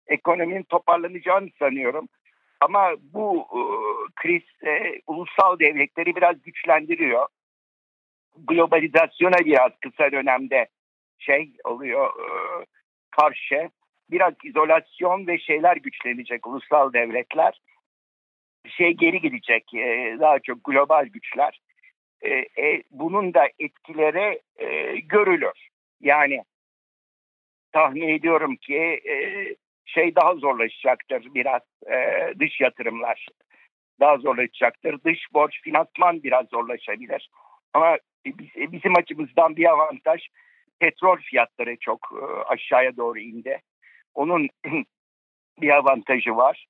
Ekonominin 0.07 0.63
toparlanacağını 0.63 1.49
sanıyorum. 1.59 2.09
Ama 2.65 2.95
bu 3.13 3.47
e, 3.53 3.61
kriz 4.17 4.43
e, 4.67 5.01
ulusal 5.07 5.59
devletleri 5.59 6.17
biraz 6.17 6.43
güçlendiriyor. 6.43 7.27
Globalizasyona 8.37 9.39
biraz 9.45 9.73
kısa 9.81 10.13
dönemde 10.13 10.69
şey 11.19 11.53
oluyor 11.65 12.07
e, 12.07 12.29
karşı 13.11 13.71
biraz 14.11 14.35
izolasyon 14.45 15.27
ve 15.27 15.39
şeyler 15.39 15.77
güçlenecek 15.77 16.47
ulusal 16.47 16.93
devletler. 16.93 17.61
Şey 18.69 18.93
geri 18.93 19.21
gidecek 19.21 19.75
e, 19.75 20.17
daha 20.21 20.39
çok 20.39 20.65
global 20.65 21.07
güçler. 21.07 21.61
E, 22.23 22.31
e, 22.35 22.83
bunun 22.91 23.35
da 23.35 23.49
etkileri 23.59 24.41
görülür. 25.05 25.69
Yani 26.01 26.43
tahmin 27.73 28.09
ediyorum 28.09 28.57
ki 28.57 29.01
şey 29.95 30.17
daha 30.17 30.35
zorlaşacaktır 30.35 31.29
biraz 31.35 31.63
dış 32.41 32.61
yatırımlar 32.61 33.27
daha 34.01 34.17
zorlaşacaktır. 34.17 35.05
Dış 35.05 35.19
borç 35.35 35.63
finansman 35.63 36.23
biraz 36.23 36.47
zorlaşabilir. 36.47 37.31
Ama 37.75 37.99
bizim 38.57 38.97
açımızdan 38.97 39.57
bir 39.57 39.71
avantaj 39.71 40.29
petrol 40.79 41.17
fiyatları 41.17 41.77
çok 41.81 42.01
aşağıya 42.47 42.97
doğru 42.97 43.19
indi. 43.19 43.61
Onun 44.15 44.49
bir 45.61 45.71
avantajı 45.77 46.37
var. 46.37 46.67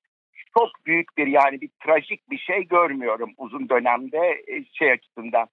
Çok 0.58 0.86
büyük 0.86 1.16
bir 1.16 1.26
yani 1.26 1.60
bir 1.60 1.70
trajik 1.84 2.30
bir 2.30 2.38
şey 2.38 2.64
görmüyorum 2.68 3.34
uzun 3.36 3.68
dönemde 3.68 4.42
e, 4.46 4.64
şey 4.72 4.92
açısından 4.92 5.48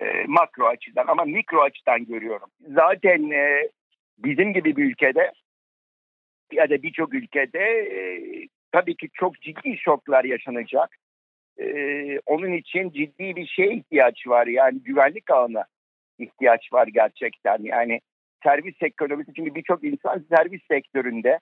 e, 0.00 0.24
makro 0.26 0.66
açıdan 0.66 1.06
ama 1.06 1.24
mikro 1.24 1.60
açıdan 1.60 2.04
görüyorum. 2.04 2.50
Zaten 2.60 3.30
e, 3.30 3.68
bizim 4.18 4.52
gibi 4.52 4.76
bir 4.76 4.84
ülkede 4.84 5.32
ya 6.52 6.70
da 6.70 6.82
birçok 6.82 7.14
ülkede 7.14 7.58
e, 7.58 7.98
tabii 8.72 8.96
ki 8.96 9.08
çok 9.14 9.40
ciddi 9.40 9.76
şoklar 9.78 10.24
yaşanacak. 10.24 10.96
e, 11.58 12.18
onun 12.26 12.52
için 12.52 12.90
ciddi 12.90 13.36
bir 13.36 13.46
şeye 13.46 13.74
ihtiyaç 13.74 14.26
var. 14.26 14.46
Yani 14.46 14.82
güvenlik 14.82 15.30
ağına 15.30 15.64
ihtiyaç 16.18 16.72
var 16.72 16.86
gerçekten. 16.86 17.58
Yani 17.62 18.00
servis 18.42 18.82
ekonomisi 18.82 19.32
çünkü 19.36 19.54
birçok 19.54 19.84
insan 19.84 20.24
servis 20.36 20.62
sektöründe 20.70 21.38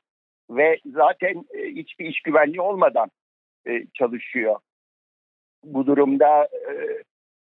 ve 0.51 0.79
zaten 0.87 1.45
e, 1.55 1.67
hiçbir 1.67 2.07
iş 2.07 2.21
güvenliği 2.21 2.61
olmadan 2.61 3.11
e, 3.67 3.85
çalışıyor. 3.95 4.57
Bu 5.65 5.87
durumda 5.87 6.45
e, 6.45 6.73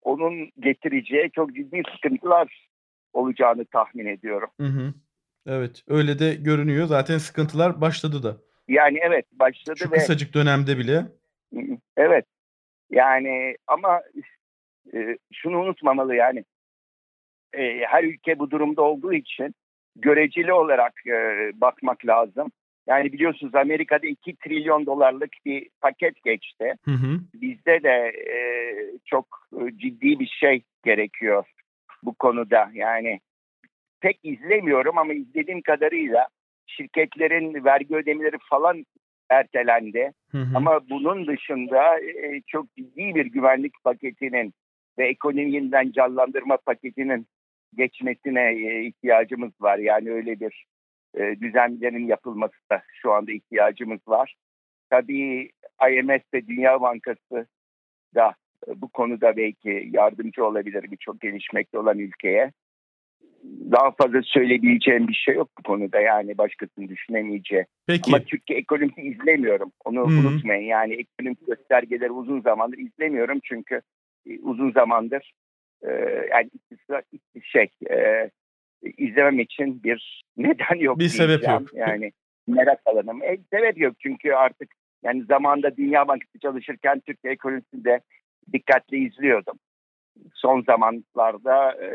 onun 0.01 0.49
getireceği 0.59 1.31
çok 1.31 1.55
ciddi 1.55 1.81
sıkıntılar 1.95 2.69
olacağını 3.13 3.65
tahmin 3.65 4.05
ediyorum. 4.05 4.49
Hı 4.59 4.67
hı. 4.67 4.93
Evet, 5.45 5.83
öyle 5.87 6.19
de 6.19 6.35
görünüyor. 6.35 6.85
Zaten 6.87 7.17
sıkıntılar 7.17 7.81
başladı 7.81 8.23
da. 8.23 8.37
Yani 8.67 8.99
evet 9.01 9.25
başladı 9.31 9.77
Şu 9.77 9.91
ve 9.91 9.95
kısacık 9.95 10.33
dönemde 10.33 10.77
bile. 10.77 11.05
evet 11.97 12.25
yani 12.89 13.55
ama 13.67 14.01
e, 14.93 15.17
şunu 15.33 15.59
unutmamalı 15.59 16.15
yani 16.15 16.43
e, 17.53 17.79
her 17.87 18.03
ülke 18.03 18.39
bu 18.39 18.51
durumda 18.51 18.81
olduğu 18.81 19.13
için 19.13 19.55
göreceli 19.95 20.53
olarak 20.53 20.93
e, 21.07 21.11
bakmak 21.61 22.05
lazım. 22.05 22.51
Yani 22.87 23.13
biliyorsunuz 23.13 23.55
Amerika'da 23.55 24.07
2 24.07 24.35
trilyon 24.35 24.85
dolarlık 24.85 25.31
bir 25.45 25.69
paket 25.81 26.23
geçti. 26.23 26.73
Hı 26.85 26.91
hı. 26.91 27.19
Bizde 27.33 27.83
de 27.83 28.13
e, 28.31 28.37
çok 29.05 29.25
ciddi 29.75 30.19
bir 30.19 30.27
şey 30.27 30.63
gerekiyor 30.83 31.43
bu 32.03 32.13
konuda. 32.13 32.69
Yani 32.73 33.19
pek 34.01 34.19
izlemiyorum 34.23 34.97
ama 34.97 35.13
izlediğim 35.13 35.61
kadarıyla 35.61 36.27
şirketlerin 36.65 37.65
vergi 37.65 37.95
ödemeleri 37.95 38.37
falan 38.49 38.85
ertelendi. 39.29 40.11
Hı 40.31 40.37
hı. 40.37 40.57
Ama 40.57 40.89
bunun 40.89 41.27
dışında 41.27 41.99
e, 41.99 42.41
çok 42.47 42.75
ciddi 42.75 43.15
bir 43.15 43.25
güvenlik 43.25 43.73
paketinin 43.83 44.53
ve 44.97 45.07
ekonomi 45.07 45.51
yeniden 45.51 45.91
canlandırma 45.91 46.57
paketinin 46.57 47.27
geçmesine 47.75 48.51
e, 48.51 48.85
ihtiyacımız 48.85 49.51
var. 49.61 49.77
Yani 49.77 50.11
öyle 50.11 50.39
bir 50.39 50.65
e, 51.15 51.39
düzenlerin 51.41 52.07
yapılması 52.07 52.69
da 52.71 52.81
şu 53.01 53.11
anda 53.11 53.31
ihtiyacımız 53.31 53.99
var. 54.07 54.35
Tabii 54.89 55.51
IMF 55.91 56.21
ve 56.33 56.47
Dünya 56.47 56.81
Bankası 56.81 57.47
da 58.15 58.33
e, 58.67 58.81
bu 58.81 58.89
konuda 58.89 59.37
belki 59.37 59.89
yardımcı 59.93 60.45
olabilir 60.45 60.91
birçok 60.91 61.21
gelişmekte 61.21 61.79
olan 61.79 61.99
ülkeye. 61.99 62.51
Daha 63.71 63.91
fazla 63.91 64.21
söyleyebileceğim 64.23 65.07
bir 65.07 65.13
şey 65.13 65.35
yok 65.35 65.49
bu 65.59 65.63
konuda 65.63 65.99
yani 65.99 66.37
başkasının 66.37 66.87
düşünemeyeceği. 66.87 67.65
Peki. 67.87 68.01
Ama 68.07 68.19
Türkiye 68.19 68.59
ekonomisi 68.59 69.01
izlemiyorum. 69.01 69.71
Onu 69.85 69.99
Hı. 69.99 70.03
unutmayın. 70.03 70.63
Yani 70.63 70.93
ekonomik 70.93 71.47
göstergeleri 71.47 72.11
uzun 72.11 72.41
zamandır 72.41 72.77
izlemiyorum 72.77 73.39
çünkü 73.43 73.81
e, 74.29 74.39
uzun 74.39 74.71
zamandır 74.71 75.33
e, 75.83 75.89
yani 76.31 76.49
şey 77.43 77.67
e, 77.91 78.29
izlemem 78.97 79.39
için 79.39 79.83
bir 79.83 80.23
neden 80.37 80.75
yok. 80.79 80.99
Bir 80.99 81.07
sebep 81.07 81.43
yok. 81.43 81.73
Yani 81.73 82.11
merak 82.47 82.79
alanım. 82.85 83.23
E, 83.23 83.37
sebep 83.53 83.77
yok 83.77 83.95
çünkü 83.99 84.31
artık 84.31 84.69
yani 85.03 85.23
zamanda 85.23 85.77
Dünya 85.77 86.07
Bankası 86.07 86.39
çalışırken 86.39 86.99
Türkiye 86.99 87.33
ekonomisini 87.33 87.85
de 87.85 87.99
dikkatli 88.53 89.07
izliyordum. 89.07 89.59
Son 90.33 90.61
zamanlarda 90.61 91.71
e, 91.85 91.89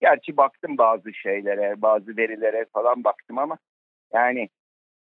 gerçi 0.00 0.36
baktım 0.36 0.78
bazı 0.78 1.14
şeylere, 1.14 1.82
bazı 1.82 2.16
verilere 2.16 2.66
falan 2.72 3.04
baktım 3.04 3.38
ama 3.38 3.58
yani 4.12 4.48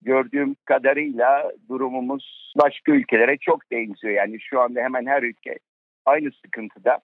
gördüğüm 0.02 0.57
kadarıyla 0.64 1.52
durumumuz 1.68 2.52
başka 2.57 2.92
ülkelere 2.92 3.37
çok 3.38 3.70
benziyor. 3.70 4.14
Yani 4.14 4.40
şu 4.40 4.61
anda 4.61 4.80
hemen 4.80 5.07
her 5.07 5.22
ülke 5.22 5.59
aynı 6.07 6.30
sıkıntıda. 6.44 7.00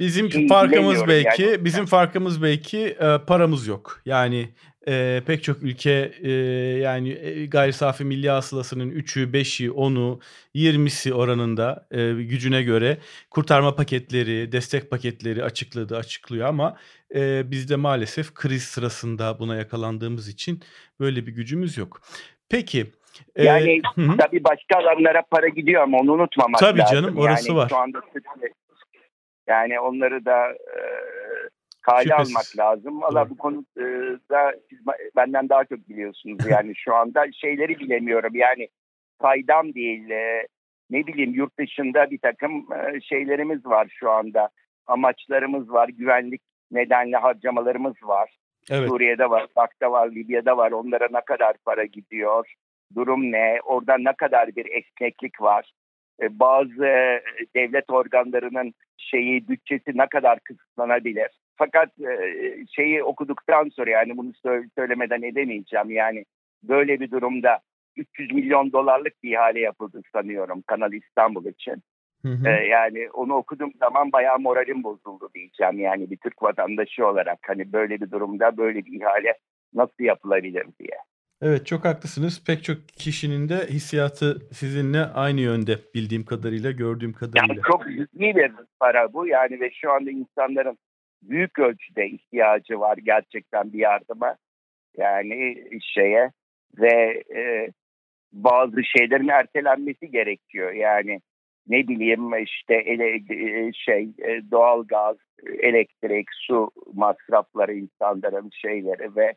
Bizim 0.00 0.30
Şey 0.30 0.48
farkımız 0.48 1.08
belki, 1.08 1.42
yani. 1.42 1.64
bizim 1.64 1.86
farkımız 1.86 2.42
belki 2.42 2.78
e, 2.78 3.18
paramız 3.26 3.66
yok. 3.66 4.00
Yani 4.06 4.48
e, 4.88 5.22
pek 5.26 5.42
çok 5.42 5.62
ülke 5.62 6.12
e, 6.22 6.30
yani 6.82 7.10
e, 7.10 7.46
gayri 7.46 7.72
safi 7.72 8.04
milli 8.04 8.30
hasılasının 8.30 8.90
3'ü, 8.90 9.32
5'i, 9.32 9.68
10'u, 9.68 10.20
20'si 10.54 11.12
oranında 11.12 11.86
e, 11.90 12.12
gücüne 12.12 12.62
göre 12.62 12.98
kurtarma 13.30 13.74
paketleri, 13.74 14.52
destek 14.52 14.90
paketleri 14.90 15.44
açıkladı, 15.44 15.96
açıklıyor 15.96 16.48
ama 16.48 16.76
e, 17.14 17.50
bizde 17.50 17.76
maalesef 17.76 18.34
kriz 18.34 18.62
sırasında 18.62 19.38
buna 19.38 19.56
yakalandığımız 19.56 20.28
için 20.28 20.62
böyle 21.00 21.26
bir 21.26 21.32
gücümüz 21.32 21.76
yok. 21.78 22.00
Peki. 22.48 22.86
e, 23.36 23.44
Yani 23.44 23.80
hı. 23.94 24.16
tabii 24.18 24.44
başka 24.44 24.78
alanlara 24.78 25.22
para 25.30 25.48
gidiyor 25.48 25.82
ama 25.82 25.98
onu 25.98 26.12
unutmamak 26.12 26.60
Tabii 26.60 26.78
lazım. 26.78 26.96
canım, 26.96 27.16
orası 27.18 27.48
yani 27.48 27.58
var. 27.58 27.68
Şu 27.68 27.76
anda 27.76 28.00
Türkiye- 28.00 28.52
yani 29.48 29.80
onları 29.80 30.24
da 30.24 30.48
e, 30.52 30.78
kale 31.82 32.02
Şüphesiz. 32.08 32.36
almak 32.36 32.46
lazım. 32.58 33.00
Valla 33.02 33.30
bu 33.30 33.36
konuda 33.38 34.54
siz 34.70 34.78
ba- 34.86 35.10
benden 35.16 35.48
daha 35.48 35.64
çok 35.64 35.88
biliyorsunuz. 35.88 36.38
Yani 36.50 36.72
şu 36.76 36.94
anda 36.94 37.32
şeyleri 37.32 37.78
bilemiyorum. 37.78 38.34
Yani 38.34 38.68
faydam 39.20 39.74
değil. 39.74 40.10
e, 40.10 40.46
ne 40.90 41.06
bileyim 41.06 41.34
yurt 41.34 41.58
dışında 41.58 42.10
bir 42.10 42.18
takım 42.18 42.66
e, 42.72 43.00
şeylerimiz 43.00 43.66
var 43.66 43.88
şu 44.00 44.10
anda. 44.10 44.48
Amaçlarımız 44.86 45.70
var. 45.72 45.88
Güvenlik 45.88 46.42
nedenli 46.70 47.16
harcamalarımız 47.16 47.94
var. 48.02 48.36
Evet. 48.70 48.88
Suriye'de 48.88 49.30
var, 49.30 49.46
Irak'ta 49.56 49.92
var, 49.92 50.10
Libya'da 50.10 50.56
var. 50.56 50.70
Onlara 50.72 51.08
ne 51.12 51.20
kadar 51.20 51.56
para 51.64 51.84
gidiyor? 51.84 52.52
Durum 52.94 53.32
ne? 53.32 53.58
Orada 53.64 53.96
ne 53.98 54.12
kadar 54.12 54.56
bir 54.56 54.66
esneklik 54.66 55.40
var? 55.42 55.72
E, 56.22 56.38
Bazı 56.38 56.86
e, 56.86 57.22
devlet 57.56 57.90
organlarının 57.90 58.74
şeyi 58.96 59.48
bütçesi 59.48 59.90
ne 59.94 60.06
kadar 60.06 60.40
kısıtlanabilir? 60.40 61.28
Fakat 61.56 61.88
e, 62.00 62.34
şeyi 62.76 63.04
okuduktan 63.04 63.68
sonra 63.68 63.90
yani 63.90 64.16
bunu 64.16 64.30
sö- 64.30 64.68
söylemeden 64.74 65.22
edemeyeceğim. 65.22 65.90
Yani 65.90 66.24
böyle 66.62 67.00
bir 67.00 67.10
durumda 67.10 67.60
300 67.96 68.32
milyon 68.32 68.72
dolarlık 68.72 69.22
bir 69.22 69.32
ihale 69.32 69.60
yapıldı 69.60 70.02
sanıyorum 70.12 70.62
Kanal 70.66 70.92
İstanbul 70.92 71.46
için. 71.46 71.82
Hı 72.22 72.28
hı. 72.28 72.48
Ee, 72.48 72.66
yani 72.66 73.10
onu 73.10 73.34
okuduğum 73.34 73.72
zaman 73.80 74.12
bayağı 74.12 74.38
moralim 74.38 74.84
bozuldu 74.84 75.30
diyeceğim 75.34 75.78
yani 75.78 76.10
bir 76.10 76.16
Türk 76.16 76.42
vatandaşı 76.42 77.06
olarak 77.06 77.38
hani 77.46 77.72
böyle 77.72 78.00
bir 78.00 78.10
durumda 78.10 78.56
böyle 78.56 78.84
bir 78.84 79.00
ihale 79.00 79.34
nasıl 79.74 80.04
yapılabilir 80.04 80.66
diye. 80.78 80.98
Evet 81.42 81.66
çok 81.66 81.84
haklısınız. 81.84 82.44
Pek 82.46 82.64
çok 82.64 82.88
kişinin 82.88 83.48
de 83.48 83.54
hissiyatı 83.54 84.38
sizinle 84.52 85.04
aynı 85.04 85.40
yönde 85.40 85.78
bildiğim 85.94 86.24
kadarıyla, 86.24 86.70
gördüğüm 86.70 87.12
kadarıyla. 87.12 87.54
Yani 87.54 87.60
çok 87.66 87.86
ciddi 87.88 88.36
bir 88.36 88.52
para 88.80 89.12
bu 89.12 89.26
yani 89.26 89.60
ve 89.60 89.70
şu 89.70 89.92
anda 89.92 90.10
insanların 90.10 90.78
büyük 91.22 91.58
ölçüde 91.58 92.06
ihtiyacı 92.06 92.80
var 92.80 92.96
gerçekten 92.96 93.72
bir 93.72 93.78
yardıma 93.78 94.36
yani 94.96 95.64
şeye 95.80 96.32
ve 96.78 97.24
e, 97.36 97.70
bazı 98.32 98.84
şeylerin 98.84 99.28
ertelenmesi 99.28 100.10
gerekiyor 100.10 100.72
yani 100.72 101.20
ne 101.68 101.88
bileyim 101.88 102.42
işte 102.44 102.74
ele, 102.74 103.16
e, 103.16 103.72
şey 103.72 104.02
e, 104.02 104.50
doğalgaz, 104.50 105.16
elektrik, 105.58 106.28
su 106.32 106.70
masrafları 106.94 107.74
insanların 107.74 108.50
şeyleri 108.52 109.16
ve 109.16 109.34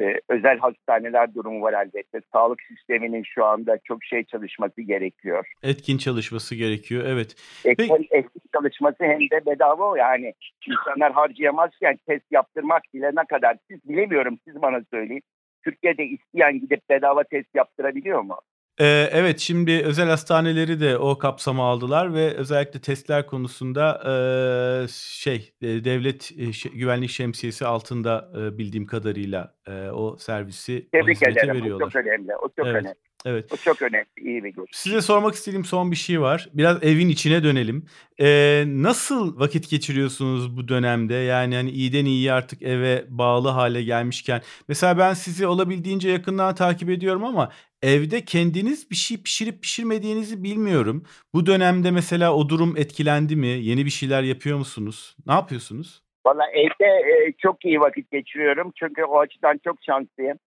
e, 0.00 0.20
özel 0.28 0.58
hastaneler 0.58 1.34
durumu 1.34 1.62
var 1.62 1.72
elbette. 1.72 2.20
Sağlık 2.32 2.62
sisteminin 2.62 3.22
şu 3.22 3.44
anda 3.44 3.78
çok 3.84 4.04
şey 4.04 4.24
çalışması 4.24 4.82
gerekiyor. 4.82 5.46
Etkin 5.62 5.98
çalışması 5.98 6.54
gerekiyor. 6.54 7.04
Evet. 7.06 7.36
Peki. 7.64 8.08
eski 8.10 8.40
çalışması 8.52 9.04
hem 9.04 9.20
de 9.20 9.46
bedava 9.46 9.98
yani. 9.98 10.34
insanlar 10.66 11.12
harcayamazken 11.12 11.98
test 12.06 12.24
yaptırmak 12.30 12.82
bile 12.94 13.10
ne 13.14 13.24
kadar 13.24 13.56
siz 13.70 13.88
bilemiyorum 13.88 14.38
siz 14.44 14.62
bana 14.62 14.80
söyleyin. 14.90 15.22
Türkiye'de 15.64 16.04
isteyen 16.04 16.60
gidip 16.60 16.80
bedava 16.90 17.24
test 17.24 17.54
yaptırabiliyor 17.54 18.20
mu? 18.20 18.36
Ee, 18.80 19.08
evet 19.12 19.40
şimdi 19.40 19.82
özel 19.84 20.08
hastaneleri 20.08 20.80
de 20.80 20.98
o 20.98 21.18
kapsama 21.18 21.70
aldılar 21.70 22.14
ve 22.14 22.34
özellikle 22.34 22.80
testler 22.80 23.26
konusunda 23.26 24.02
eee, 24.06 24.86
şey 24.90 25.52
e, 25.62 25.84
devlet 25.84 26.32
e, 26.38 26.42
şe- 26.44 26.72
güvenlik 26.76 27.10
şemsiyesi 27.10 27.66
altında 27.66 28.30
e, 28.40 28.58
bildiğim 28.58 28.86
kadarıyla 28.86 29.54
e, 29.68 29.88
o 29.90 30.16
servisi 30.18 30.86
o 30.88 30.98
Tebrik 30.98 31.16
hizmeti 31.16 31.38
ederim. 31.38 31.50
O 31.56 31.60
veriyorlar. 31.60 31.90
çok 31.90 31.96
önemli. 32.06 32.36
O 32.36 32.48
çok 32.56 32.66
Evet. 32.66 32.74
önemli. 32.82 32.94
Evet. 33.24 33.52
O 33.52 33.56
çok 33.56 33.82
önemli. 33.82 34.06
İyi 34.20 34.44
bir 34.44 34.50
görüş. 34.54 34.70
Size 34.72 35.00
sormak 35.00 35.34
istediğim 35.34 35.64
son 35.64 35.90
bir 35.90 35.96
şey 35.96 36.20
var. 36.20 36.48
Biraz 36.54 36.78
evin 36.84 37.08
içine 37.08 37.42
dönelim. 37.44 37.86
Ee, 38.20 38.64
nasıl 38.66 39.40
vakit 39.40 39.70
geçiriyorsunuz 39.70 40.56
bu 40.56 40.68
dönemde? 40.68 41.14
Yani 41.14 41.54
hani 41.54 41.70
iyiden 41.70 42.04
iyiye 42.04 42.32
artık 42.32 42.62
eve 42.62 43.04
bağlı 43.08 43.48
hale 43.48 43.82
gelmişken. 43.82 44.42
Mesela 44.68 44.98
ben 44.98 45.14
sizi 45.14 45.46
olabildiğince 45.46 46.10
yakından 46.10 46.54
takip 46.54 46.90
ediyorum 46.90 47.24
ama 47.24 47.50
evde 47.86 48.24
kendiniz 48.24 48.90
bir 48.90 48.96
şey 48.96 49.22
pişirip 49.22 49.62
pişirmediğinizi 49.62 50.42
bilmiyorum. 50.42 51.04
Bu 51.34 51.46
dönemde 51.46 51.90
mesela 51.90 52.34
o 52.34 52.48
durum 52.48 52.76
etkilendi 52.76 53.36
mi? 53.36 53.46
Yeni 53.46 53.84
bir 53.84 53.90
şeyler 53.90 54.22
yapıyor 54.22 54.58
musunuz? 54.58 55.16
Ne 55.26 55.32
yapıyorsunuz? 55.32 56.02
Valla 56.26 56.50
evde 56.50 56.86
e, 56.86 57.32
çok 57.38 57.64
iyi 57.64 57.80
vakit 57.80 58.10
geçiriyorum. 58.10 58.72
Çünkü 58.78 59.04
o 59.04 59.18
açıdan 59.18 59.60
çok 59.64 59.76
şanslıyım. 59.82 60.38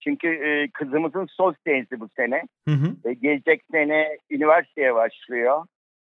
Çünkü 0.00 0.28
e, 0.28 0.70
kızımızın 0.70 1.26
son 1.30 1.54
senesi 1.66 2.00
bu 2.00 2.08
sene. 2.16 2.42
Hı 2.68 2.74
hı. 2.74 3.10
E, 3.10 3.14
gelecek 3.14 3.62
sene 3.72 4.18
üniversiteye 4.30 4.94
başlıyor. 4.94 5.64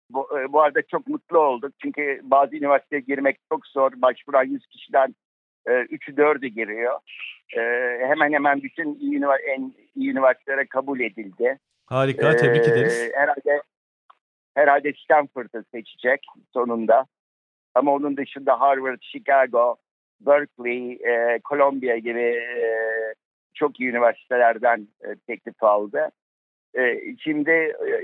Bu, 0.10 0.40
e, 0.40 0.54
bu 0.54 0.62
arada 0.62 0.82
çok 0.82 1.08
mutlu 1.08 1.40
olduk. 1.40 1.74
Çünkü 1.82 2.22
bazı 2.24 2.56
üniversiteye 2.56 3.02
girmek 3.02 3.38
çok 3.52 3.68
zor. 3.68 3.92
Başvuran 3.96 4.44
100 4.44 4.68
kişiden 4.68 5.16
e, 5.68 5.72
3'ü 5.72 6.16
4'ü 6.16 6.48
giriyor. 6.48 7.00
E, 7.58 7.62
hemen 8.08 8.34
hemen 8.34 8.64
bütün 8.64 8.96
iyi, 8.96 9.22
en 9.48 9.74
iyi 9.96 10.12
üniversitelere 10.12 10.66
kabul 10.66 11.00
edildi. 11.00 11.60
Harika, 11.86 12.36
tebrik 12.36 12.68
e, 12.68 12.72
ederiz. 12.72 13.12
Herhalde 13.14 13.62
herhalde 14.54 14.94
Stanford'ı 15.04 15.64
seçecek 15.72 16.26
sonunda. 16.54 17.06
Ama 17.76 17.94
onun 17.94 18.18
dışında 18.18 18.60
Harvard, 18.60 19.02
Chicago, 19.02 19.78
Berkeley, 20.22 20.92
e, 20.92 21.40
Columbia 21.50 21.98
gibi 21.98 22.20
e, 22.20 22.66
çok 23.54 23.80
iyi 23.80 23.90
üniversitelerden 23.90 24.88
e, 25.04 25.16
teklif 25.28 25.64
aldı. 25.64 26.10
E, 26.78 27.02
şimdi 27.18 27.52
e, 27.52 27.96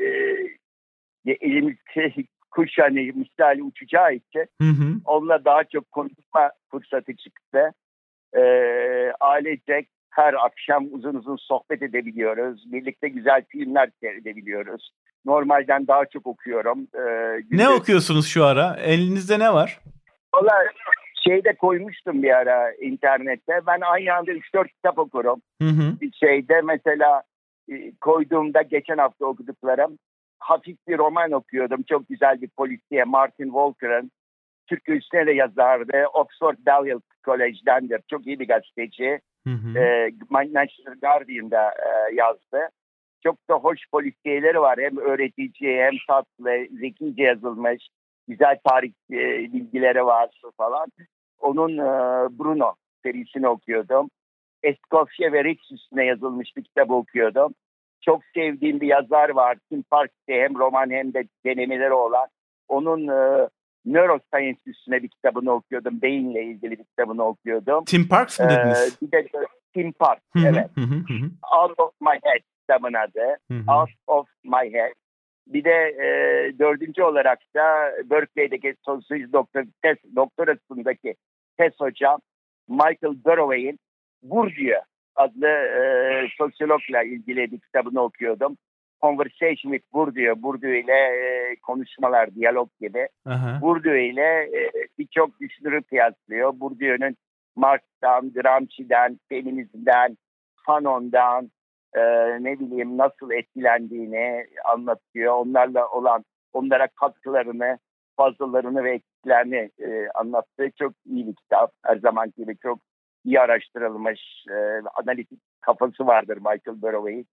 kuş 2.58 2.78
hani 2.80 3.12
misali 3.16 3.64
uçacağı 3.64 4.14
için 4.14 4.46
hı 4.62 4.68
hı. 4.68 4.94
onunla 5.06 5.46
daha 5.46 5.64
çok 5.64 5.92
konuşma 5.92 6.52
fırsatı 6.72 7.16
çıktı. 7.16 7.72
E, 8.34 8.42
ailecek 9.20 9.90
her 10.10 10.34
akşam 10.46 10.88
uzun 10.92 11.16
uzun 11.16 11.36
sohbet 11.36 11.82
edebiliyoruz. 11.82 12.72
Birlikte 12.72 13.08
güzel 13.08 13.44
filmler 13.50 13.90
seyredebiliyoruz. 14.02 14.92
Normalden 15.26 15.88
daha 15.88 16.06
çok 16.06 16.28
okuyorum. 16.28 16.88
Ee, 16.96 17.42
ne 17.52 17.70
okuyorsunuz 17.70 18.28
şu 18.28 18.46
ara? 18.46 18.78
Elinizde 18.84 19.40
ne 19.40 19.54
var? 19.54 19.80
Valla 20.36 20.54
şeyde 21.28 21.56
koymuştum 21.56 22.24
bir 22.24 22.38
ara 22.38 22.74
internette. 22.74 23.62
Ben 23.68 23.82
aynı 23.82 24.14
anda 24.14 24.32
3-4 24.32 24.68
kitap 24.68 25.00
okurum. 25.00 25.42
Hı 25.62 25.68
hı. 25.68 25.94
Şeyde 26.20 26.62
mesela 26.62 27.24
e, 27.72 27.92
koyduğumda 28.02 28.62
geçen 28.62 28.98
hafta 28.98 29.26
okuduklarım 29.26 29.98
hafif 30.40 30.78
bir 30.88 30.98
roman 30.98 31.32
okuyordum. 31.32 31.84
Çok 31.84 32.10
güzel 32.10 32.42
bir 32.42 32.50
polisiye 32.50 33.04
Martin 33.04 33.46
Walker'ın. 33.46 34.12
Türk 34.68 34.90
üstüne 34.90 35.28
de 35.28 35.32
yazardı. 35.32 36.06
Oxford 36.14 36.58
Balliol 36.66 37.02
College'dendir. 37.26 38.02
Çok 38.08 38.28
iyi 38.28 38.40
bir 38.40 38.48
gazeteci. 38.48 39.20
Hı 39.48 39.54
hı. 39.54 39.80
E, 39.80 40.12
National 40.32 40.96
Guardian'da 41.02 41.70
e, 41.70 42.16
yazdı. 42.16 42.70
Çok 43.24 43.50
da 43.50 43.54
hoş 43.54 43.80
polisiyeleri 43.92 44.60
var. 44.60 44.80
Hem 44.80 44.98
öğretici 44.98 45.82
hem 45.82 45.94
tatlı, 46.08 46.68
zekice 46.80 47.24
yazılmış. 47.24 47.88
Güzel 48.28 48.58
tarih 48.70 48.94
e, 49.12 49.54
bilgileri 49.54 50.06
var 50.06 50.42
falan. 50.58 50.88
Onun 51.40 51.78
e, 51.78 51.84
Bruno 52.40 52.76
serisini 53.04 53.48
okuyordum. 53.48 54.10
Escoffier 54.64 55.34
ve 55.34 55.44
Rex 55.44 55.72
üstüne 55.72 56.06
yazılmış 56.06 56.58
bir 56.58 56.64
kitabı 56.64 56.94
okuyordum. 56.94 57.54
Çok 58.02 58.22
sevdiğim 58.34 58.82
bir 58.82 58.88
yazar 58.88 59.30
var. 59.30 59.58
Tim 59.70 59.84
Parks'te 59.84 60.34
hem 60.34 60.56
roman 60.56 60.90
hem 60.90 61.14
de 61.14 61.28
denemeleri 61.46 61.94
olan. 61.94 62.28
Onun 62.68 63.08
e, 63.08 63.50
Neuroscience 63.86 64.60
üstüne 64.66 65.04
bir 65.04 65.08
kitabını 65.08 65.52
okuyordum. 65.52 66.02
Beyinle 66.02 66.44
ilgili 66.44 66.72
bir 66.72 66.84
kitabını 66.84 67.24
okuyordum. 67.24 67.86
Tim 67.86 68.08
Parks 68.08 68.40
mı 68.40 68.46
e, 68.46 68.50
dediniz? 68.50 68.98
Ee, 69.02 69.06
bir 69.06 69.12
de 69.12 69.28
Tim 69.74 69.92
Parks, 69.92 70.24
evet. 70.36 70.70
Out 71.60 71.80
of 71.80 71.92
My 72.02 72.20
Head 72.24 72.42
kitabın 72.62 72.94
adı. 72.94 73.38
Out 73.80 73.90
of 74.08 74.28
My 74.44 74.74
Head. 74.74 74.94
Bir 75.48 75.64
de 75.64 75.96
e, 76.00 76.08
dördüncü 76.60 77.04
olarak 77.04 77.40
da 77.56 77.92
Berkeley'deki 78.10 78.76
sosyoloji 78.86 79.34
doktor, 79.34 79.64
doktorasındaki 80.16 81.16
tez 81.58 81.74
hocam 81.80 82.20
Michael 82.70 83.24
Burroway'in 83.26 83.80
Bourdieu 84.24 84.82
adlı 85.18 85.48
e, 85.48 86.28
sosyologla 86.38 87.04
ilgili 87.04 87.52
bir 87.52 87.60
kitabını 87.60 88.02
okuyordum. 88.02 88.58
Conversation 89.02 89.72
with 89.72 89.94
Bourdieu, 89.94 90.44
Bourdieu 90.44 90.74
ile 90.74 90.94
e, 90.94 91.56
konuşmalar, 91.62 92.36
diyalog 92.36 92.70
gibi. 92.82 93.08
Aha. 93.26 93.62
Bourdieu 93.62 93.98
ile 93.98 94.44
e, 94.44 94.72
birçok 95.00 95.40
düşünürü 95.40 95.84
kıyaslıyor. 95.84 96.60
Bourdieu'nun 96.60 97.16
Marx'tan, 97.56 98.34
Gramsci'den, 98.34 99.20
feminizmden, 99.30 100.18
Fanon'dan, 100.66 101.52
e, 101.94 102.02
ne 102.44 102.60
bileyim 102.60 102.98
nasıl 102.98 103.32
etkilendiğini 103.32 104.48
anlatıyor. 104.66 105.34
Onlarla 105.34 105.88
olan, 105.88 106.26
onlara 106.54 106.88
katkılarını, 106.88 107.80
fazlalarını 108.16 108.84
ve 108.84 108.92
eksiklerini 108.92 109.70
e, 109.80 110.10
anlattığı 110.16 110.72
çok 110.80 110.94
iyi 111.06 111.28
bir 111.28 111.36
kitap. 111.36 111.72
Her 111.86 111.98
zaman 111.98 112.34
gibi 112.38 112.58
çok 112.58 112.80
iyi 113.28 113.40
araştırılmış, 113.40 114.46
e, 114.50 114.82
analitik 115.04 115.40
kafası 115.62 116.08
vardır 116.08 116.38
Michael 116.38 116.82
Burroway. 116.82 117.24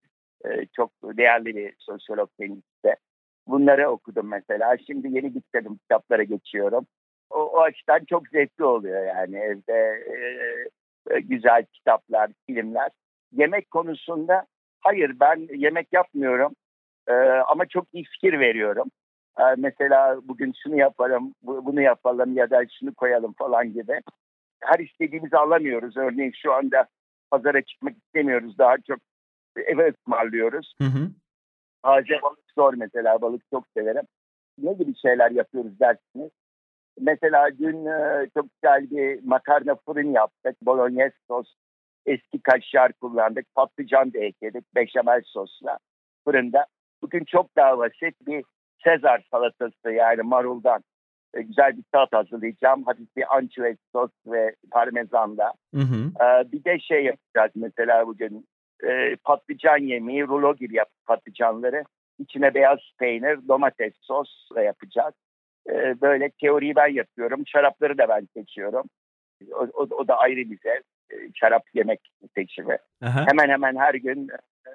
E, 0.44 0.66
çok 0.76 0.90
değerli 1.02 1.57
bir 1.57 1.74
sosyolog 1.78 2.30
kendisi. 2.40 2.96
Bunları 3.46 3.90
okudum 3.90 4.28
mesela. 4.28 4.76
Şimdi 4.87 5.09
yeni 5.16 5.33
gittim 5.33 5.78
kitaplara 5.78 6.22
geçiyorum. 6.22 6.87
O, 7.30 7.38
o 7.38 7.61
açıdan 7.61 8.04
çok 8.04 8.28
zevkli 8.28 8.64
oluyor 8.64 9.07
yani 9.07 9.37
evde 9.37 10.04
e, 11.11 11.20
güzel 11.20 11.64
kitaplar, 11.72 12.30
filmler. 12.46 12.90
Yemek 13.33 13.70
konusunda 13.70 14.46
hayır 14.80 15.12
ben 15.20 15.48
yemek 15.54 15.88
yapmıyorum 15.92 16.52
e, 17.09 17.12
ama 17.22 17.66
çok 17.66 17.87
iyi 17.92 18.04
fikir 18.04 18.40
veriyorum. 18.40 18.90
E, 19.38 19.42
mesela 19.57 20.20
bugün 20.22 20.52
şunu 20.62 20.76
yapalım, 20.76 21.35
bunu 21.42 21.80
yapalım 21.80 22.37
ya 22.37 22.50
da 22.50 22.62
şunu 22.78 22.94
koyalım 22.94 23.33
falan 23.33 23.72
gibi. 23.72 24.00
Her 24.64 24.79
istediğimizi 24.79 25.37
alamıyoruz. 25.37 25.96
Örneğin 25.96 26.33
şu 26.42 26.53
anda 26.53 26.87
pazara 27.31 27.62
çıkmak 27.62 27.96
istemiyoruz. 27.96 28.59
Daha 28.59 28.77
çok 28.79 28.98
eve 29.57 29.90
ısmarlıyoruz. 29.90 30.74
Hı 30.79 30.85
hı. 30.85 31.11
Taze 31.83 32.22
balık 32.22 32.50
zor 32.59 32.74
mesela. 32.74 33.20
Balık 33.20 33.42
çok 33.50 33.64
severim. 33.77 34.05
Ne 34.59 34.72
gibi 34.72 34.96
şeyler 34.96 35.31
yapıyoruz 35.31 35.81
dersiniz? 35.81 36.31
Mesela 37.00 37.59
dün 37.59 37.87
e, 37.87 38.27
çok 38.35 38.46
güzel 38.55 38.90
bir 38.90 39.24
makarna 39.24 39.74
fırın 39.74 40.12
yaptık. 40.12 40.57
Bolognese 40.62 41.16
sos, 41.29 41.55
eski 42.07 42.42
kaşar 42.42 42.92
kullandık. 42.92 43.55
Patlıcan 43.55 44.12
da 44.12 44.18
ekledik 44.18 44.74
beşamel 44.74 45.22
sosla 45.24 45.79
fırında. 46.24 46.66
Bugün 47.03 47.24
çok 47.24 47.57
daha 47.57 47.79
basit 47.79 48.27
bir 48.27 48.44
Sezar 48.85 49.27
salatası 49.31 49.90
yani 49.90 50.22
maruldan 50.22 50.85
e, 51.34 51.42
güzel 51.42 51.76
bir 51.76 51.84
salat 51.92 52.12
hazırlayacağım. 52.12 52.84
Hafif 52.84 53.16
bir 53.16 53.36
ançüez 53.36 53.76
sos 53.92 54.10
ve 54.26 54.54
parmesanla. 54.70 55.52
Hı 55.74 55.80
hı. 55.80 56.24
E, 56.24 56.52
bir 56.52 56.64
de 56.64 56.78
şey 56.78 57.04
yapacağız 57.04 57.50
mesela 57.54 58.06
bugün 58.06 58.46
e, 58.84 59.16
patlıcan 59.24 59.78
yemeği 59.78 60.22
rulo 60.22 60.56
gibi 60.56 60.76
yap 60.76 60.88
patlıcanları. 61.06 61.84
İçine 62.18 62.54
beyaz 62.54 62.78
peynir, 62.98 63.48
domates 63.48 63.94
sos 64.00 64.48
yapacağız. 64.64 65.14
E, 65.70 66.00
böyle 66.00 66.30
teoriyi 66.40 66.76
ben 66.76 66.88
yapıyorum. 66.88 67.42
Şarapları 67.46 67.98
da 67.98 68.08
ben 68.08 68.28
seçiyorum. 68.36 68.84
O, 69.52 69.68
o, 69.74 69.82
o 69.82 70.08
da 70.08 70.16
ayrı 70.18 70.50
bir 70.50 70.58
zevk. 70.58 70.84
E, 71.10 71.16
şarap 71.34 71.62
yemek 71.74 72.00
seçimi. 72.34 72.78
Aha. 73.02 73.26
Hemen 73.26 73.48
hemen 73.48 73.76
her 73.76 73.94
gün 73.94 74.28
e, 74.66 74.72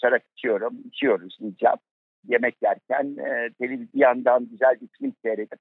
şarap 0.00 0.22
içiyorum. 0.36 0.74
İçiyoruz 0.84 1.38
diyeceğim. 1.40 1.76
Yemek 2.28 2.56
yerken 2.62 3.16
e, 3.18 3.50
televizyon 3.58 3.88
bir 3.94 4.00
yandan 4.00 4.48
güzel 4.50 4.76
bir 4.80 4.88
film 4.98 5.12
seyredip 5.22 5.58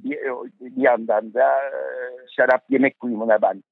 bir, 0.00 0.18
bir 0.60 0.82
yandan 0.82 1.34
da 1.34 1.58
e, 1.58 1.80
şarap 2.36 2.64
yemek 2.70 3.04
uyumuna 3.04 3.42
ben 3.42 3.62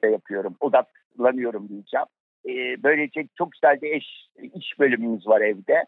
şey 0.00 0.10
yapıyorum. 0.10 0.56
Odaklanıyorum 0.60 1.68
diyeceğim. 1.68 2.06
E, 2.48 2.82
böylece 2.82 3.28
çok 3.38 3.52
güzel 3.52 3.80
bir 3.82 3.90
eş, 3.90 4.06
iş 4.54 4.78
bölümümüz 4.78 5.26
var 5.26 5.40
evde. 5.40 5.84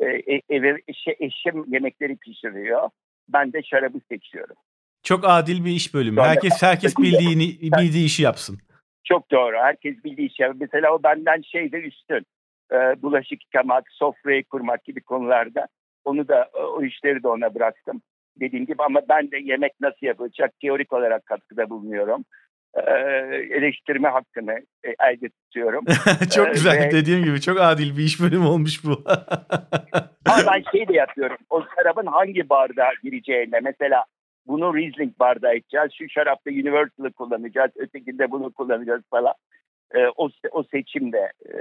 E, 0.00 0.06
e 0.06 0.40
eve, 0.48 0.76
eşe, 0.88 1.16
eşim 1.18 1.64
yemekleri 1.72 2.16
pişiriyor. 2.16 2.90
Ben 3.28 3.52
de 3.52 3.62
şarabı 3.62 3.98
seçiyorum. 4.10 4.56
Çok 5.02 5.24
adil 5.24 5.64
bir 5.64 5.70
iş 5.70 5.94
bölümü. 5.94 6.20
Herkes 6.20 6.62
herkes 6.62 6.98
bildiğini 6.98 7.72
bildiği 7.78 8.04
işi 8.04 8.22
yapsın. 8.22 8.58
Çok 9.04 9.30
doğru. 9.30 9.56
Herkes 9.56 10.04
bildiği 10.04 10.30
işi. 10.30 10.42
Mesela 10.60 10.94
o 10.94 11.02
benden 11.02 11.42
şeyde 11.42 11.76
üstün. 11.76 12.26
E, 12.72 12.76
bulaşık 13.02 13.44
yıkamak, 13.44 13.84
sofrayı 13.90 14.44
kurmak 14.44 14.84
gibi 14.84 15.00
konularda. 15.00 15.68
Onu 16.04 16.28
da 16.28 16.50
o 16.76 16.82
işleri 16.84 17.22
de 17.22 17.28
ona 17.28 17.54
bıraktım. 17.54 18.02
Dediğim 18.40 18.66
gibi 18.66 18.82
ama 18.82 19.00
ben 19.08 19.30
de 19.30 19.38
yemek 19.38 19.72
nasıl 19.80 20.06
yapılacak 20.06 20.52
teorik 20.60 20.92
olarak 20.92 21.26
katkıda 21.26 21.70
bulunuyorum. 21.70 22.24
Ee, 22.74 22.90
eleştirme 23.50 24.08
hakkını 24.08 24.52
e, 24.84 24.94
elde 25.08 25.28
tutuyorum. 25.28 25.84
çok 26.34 26.52
güzel 26.52 26.82
ee, 26.82 26.90
dediğim 26.90 27.24
gibi 27.24 27.40
çok 27.40 27.60
adil 27.60 27.96
bir 27.96 28.02
iş 28.02 28.20
bölümü 28.20 28.46
olmuş 28.46 28.84
bu. 28.84 29.04
ama 30.26 30.38
ben 30.46 30.62
şey 30.72 30.88
de 30.88 30.92
yapıyorum. 30.92 31.36
O 31.50 31.62
şarabın 31.76 32.06
hangi 32.06 32.48
bardağa 32.48 32.92
gireceğine 33.02 33.60
mesela 33.60 34.04
bunu 34.46 34.76
Riesling 34.76 35.18
bardağı 35.18 35.56
içeceğiz. 35.56 35.92
Şu 35.98 36.08
şarapta 36.08 36.50
Universal'ı 36.50 37.12
kullanacağız. 37.12 37.70
Ötekinde 37.76 38.30
bunu 38.30 38.52
kullanacağız 38.52 39.02
falan. 39.10 39.34
E, 39.94 39.98
o, 40.16 40.28
o 40.50 40.62
seçimde. 40.62 41.32
E, 41.46 41.54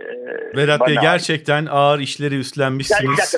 Vedat 0.58 0.88
Bey 0.88 0.96
gerçekten 1.02 1.66
ağır 1.66 2.00
işleri 2.00 2.40
üstlenmişsiniz. 2.40 3.36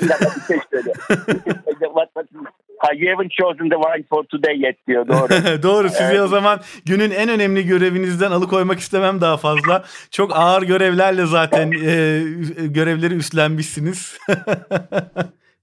Bir 0.50 0.56
şey 2.86 3.00
you 3.00 3.16
haven't 3.16 3.32
chosen 3.32 3.68
the 3.68 3.76
wine 3.76 4.04
for 4.10 4.24
today 4.24 4.60
yet 4.60 4.86
diyor 4.86 5.08
doğru. 5.08 5.62
doğru 5.62 5.88
sizi 5.88 6.02
evet. 6.02 6.20
o 6.20 6.28
zaman 6.28 6.60
günün 6.86 7.10
en 7.10 7.28
önemli 7.28 7.66
görevinizden 7.66 8.30
alıkoymak 8.30 8.78
istemem 8.78 9.20
daha 9.20 9.36
fazla. 9.36 9.84
Çok 10.10 10.36
ağır 10.36 10.62
görevlerle 10.62 11.26
zaten 11.26 11.72
e, 11.72 12.22
görevleri 12.66 13.14
üstlenmişsiniz. 13.14 14.18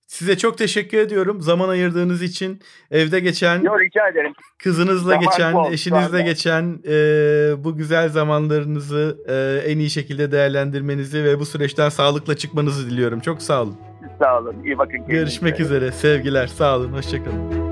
Size 0.07 0.37
çok 0.37 0.57
teşekkür 0.57 0.97
ediyorum 0.97 1.41
zaman 1.41 1.69
ayırdığınız 1.69 2.21
için. 2.21 2.61
Evde 2.91 3.19
geçen 3.19 3.61
Yok 3.61 3.81
rica 3.81 4.07
ederim. 4.07 4.33
kızınızla 4.57 5.11
Zaman 5.11 5.25
geçen, 5.25 5.53
bol, 5.53 5.71
eşinizle 5.71 6.21
geçen 6.21 6.79
e, 6.87 6.93
bu 7.63 7.77
güzel 7.77 8.09
zamanlarınızı 8.09 9.17
e, 9.27 9.69
en 9.71 9.79
iyi 9.79 9.89
şekilde 9.89 10.31
değerlendirmenizi 10.31 11.23
ve 11.23 11.39
bu 11.39 11.45
süreçten 11.45 11.89
sağlıkla 11.89 12.37
çıkmanızı 12.37 12.89
diliyorum. 12.89 13.19
Çok 13.19 13.41
sağ 13.41 13.61
olun. 13.61 13.77
Sağ 14.19 14.39
olun. 14.39 14.55
İyi 14.65 14.77
bakın. 14.77 15.07
Görüşmek 15.07 15.59
üzere. 15.59 15.91
Sevgiler. 15.91 16.47
Sağ 16.47 16.77
olun. 16.77 16.93
Hoşçakalın. 16.93 17.64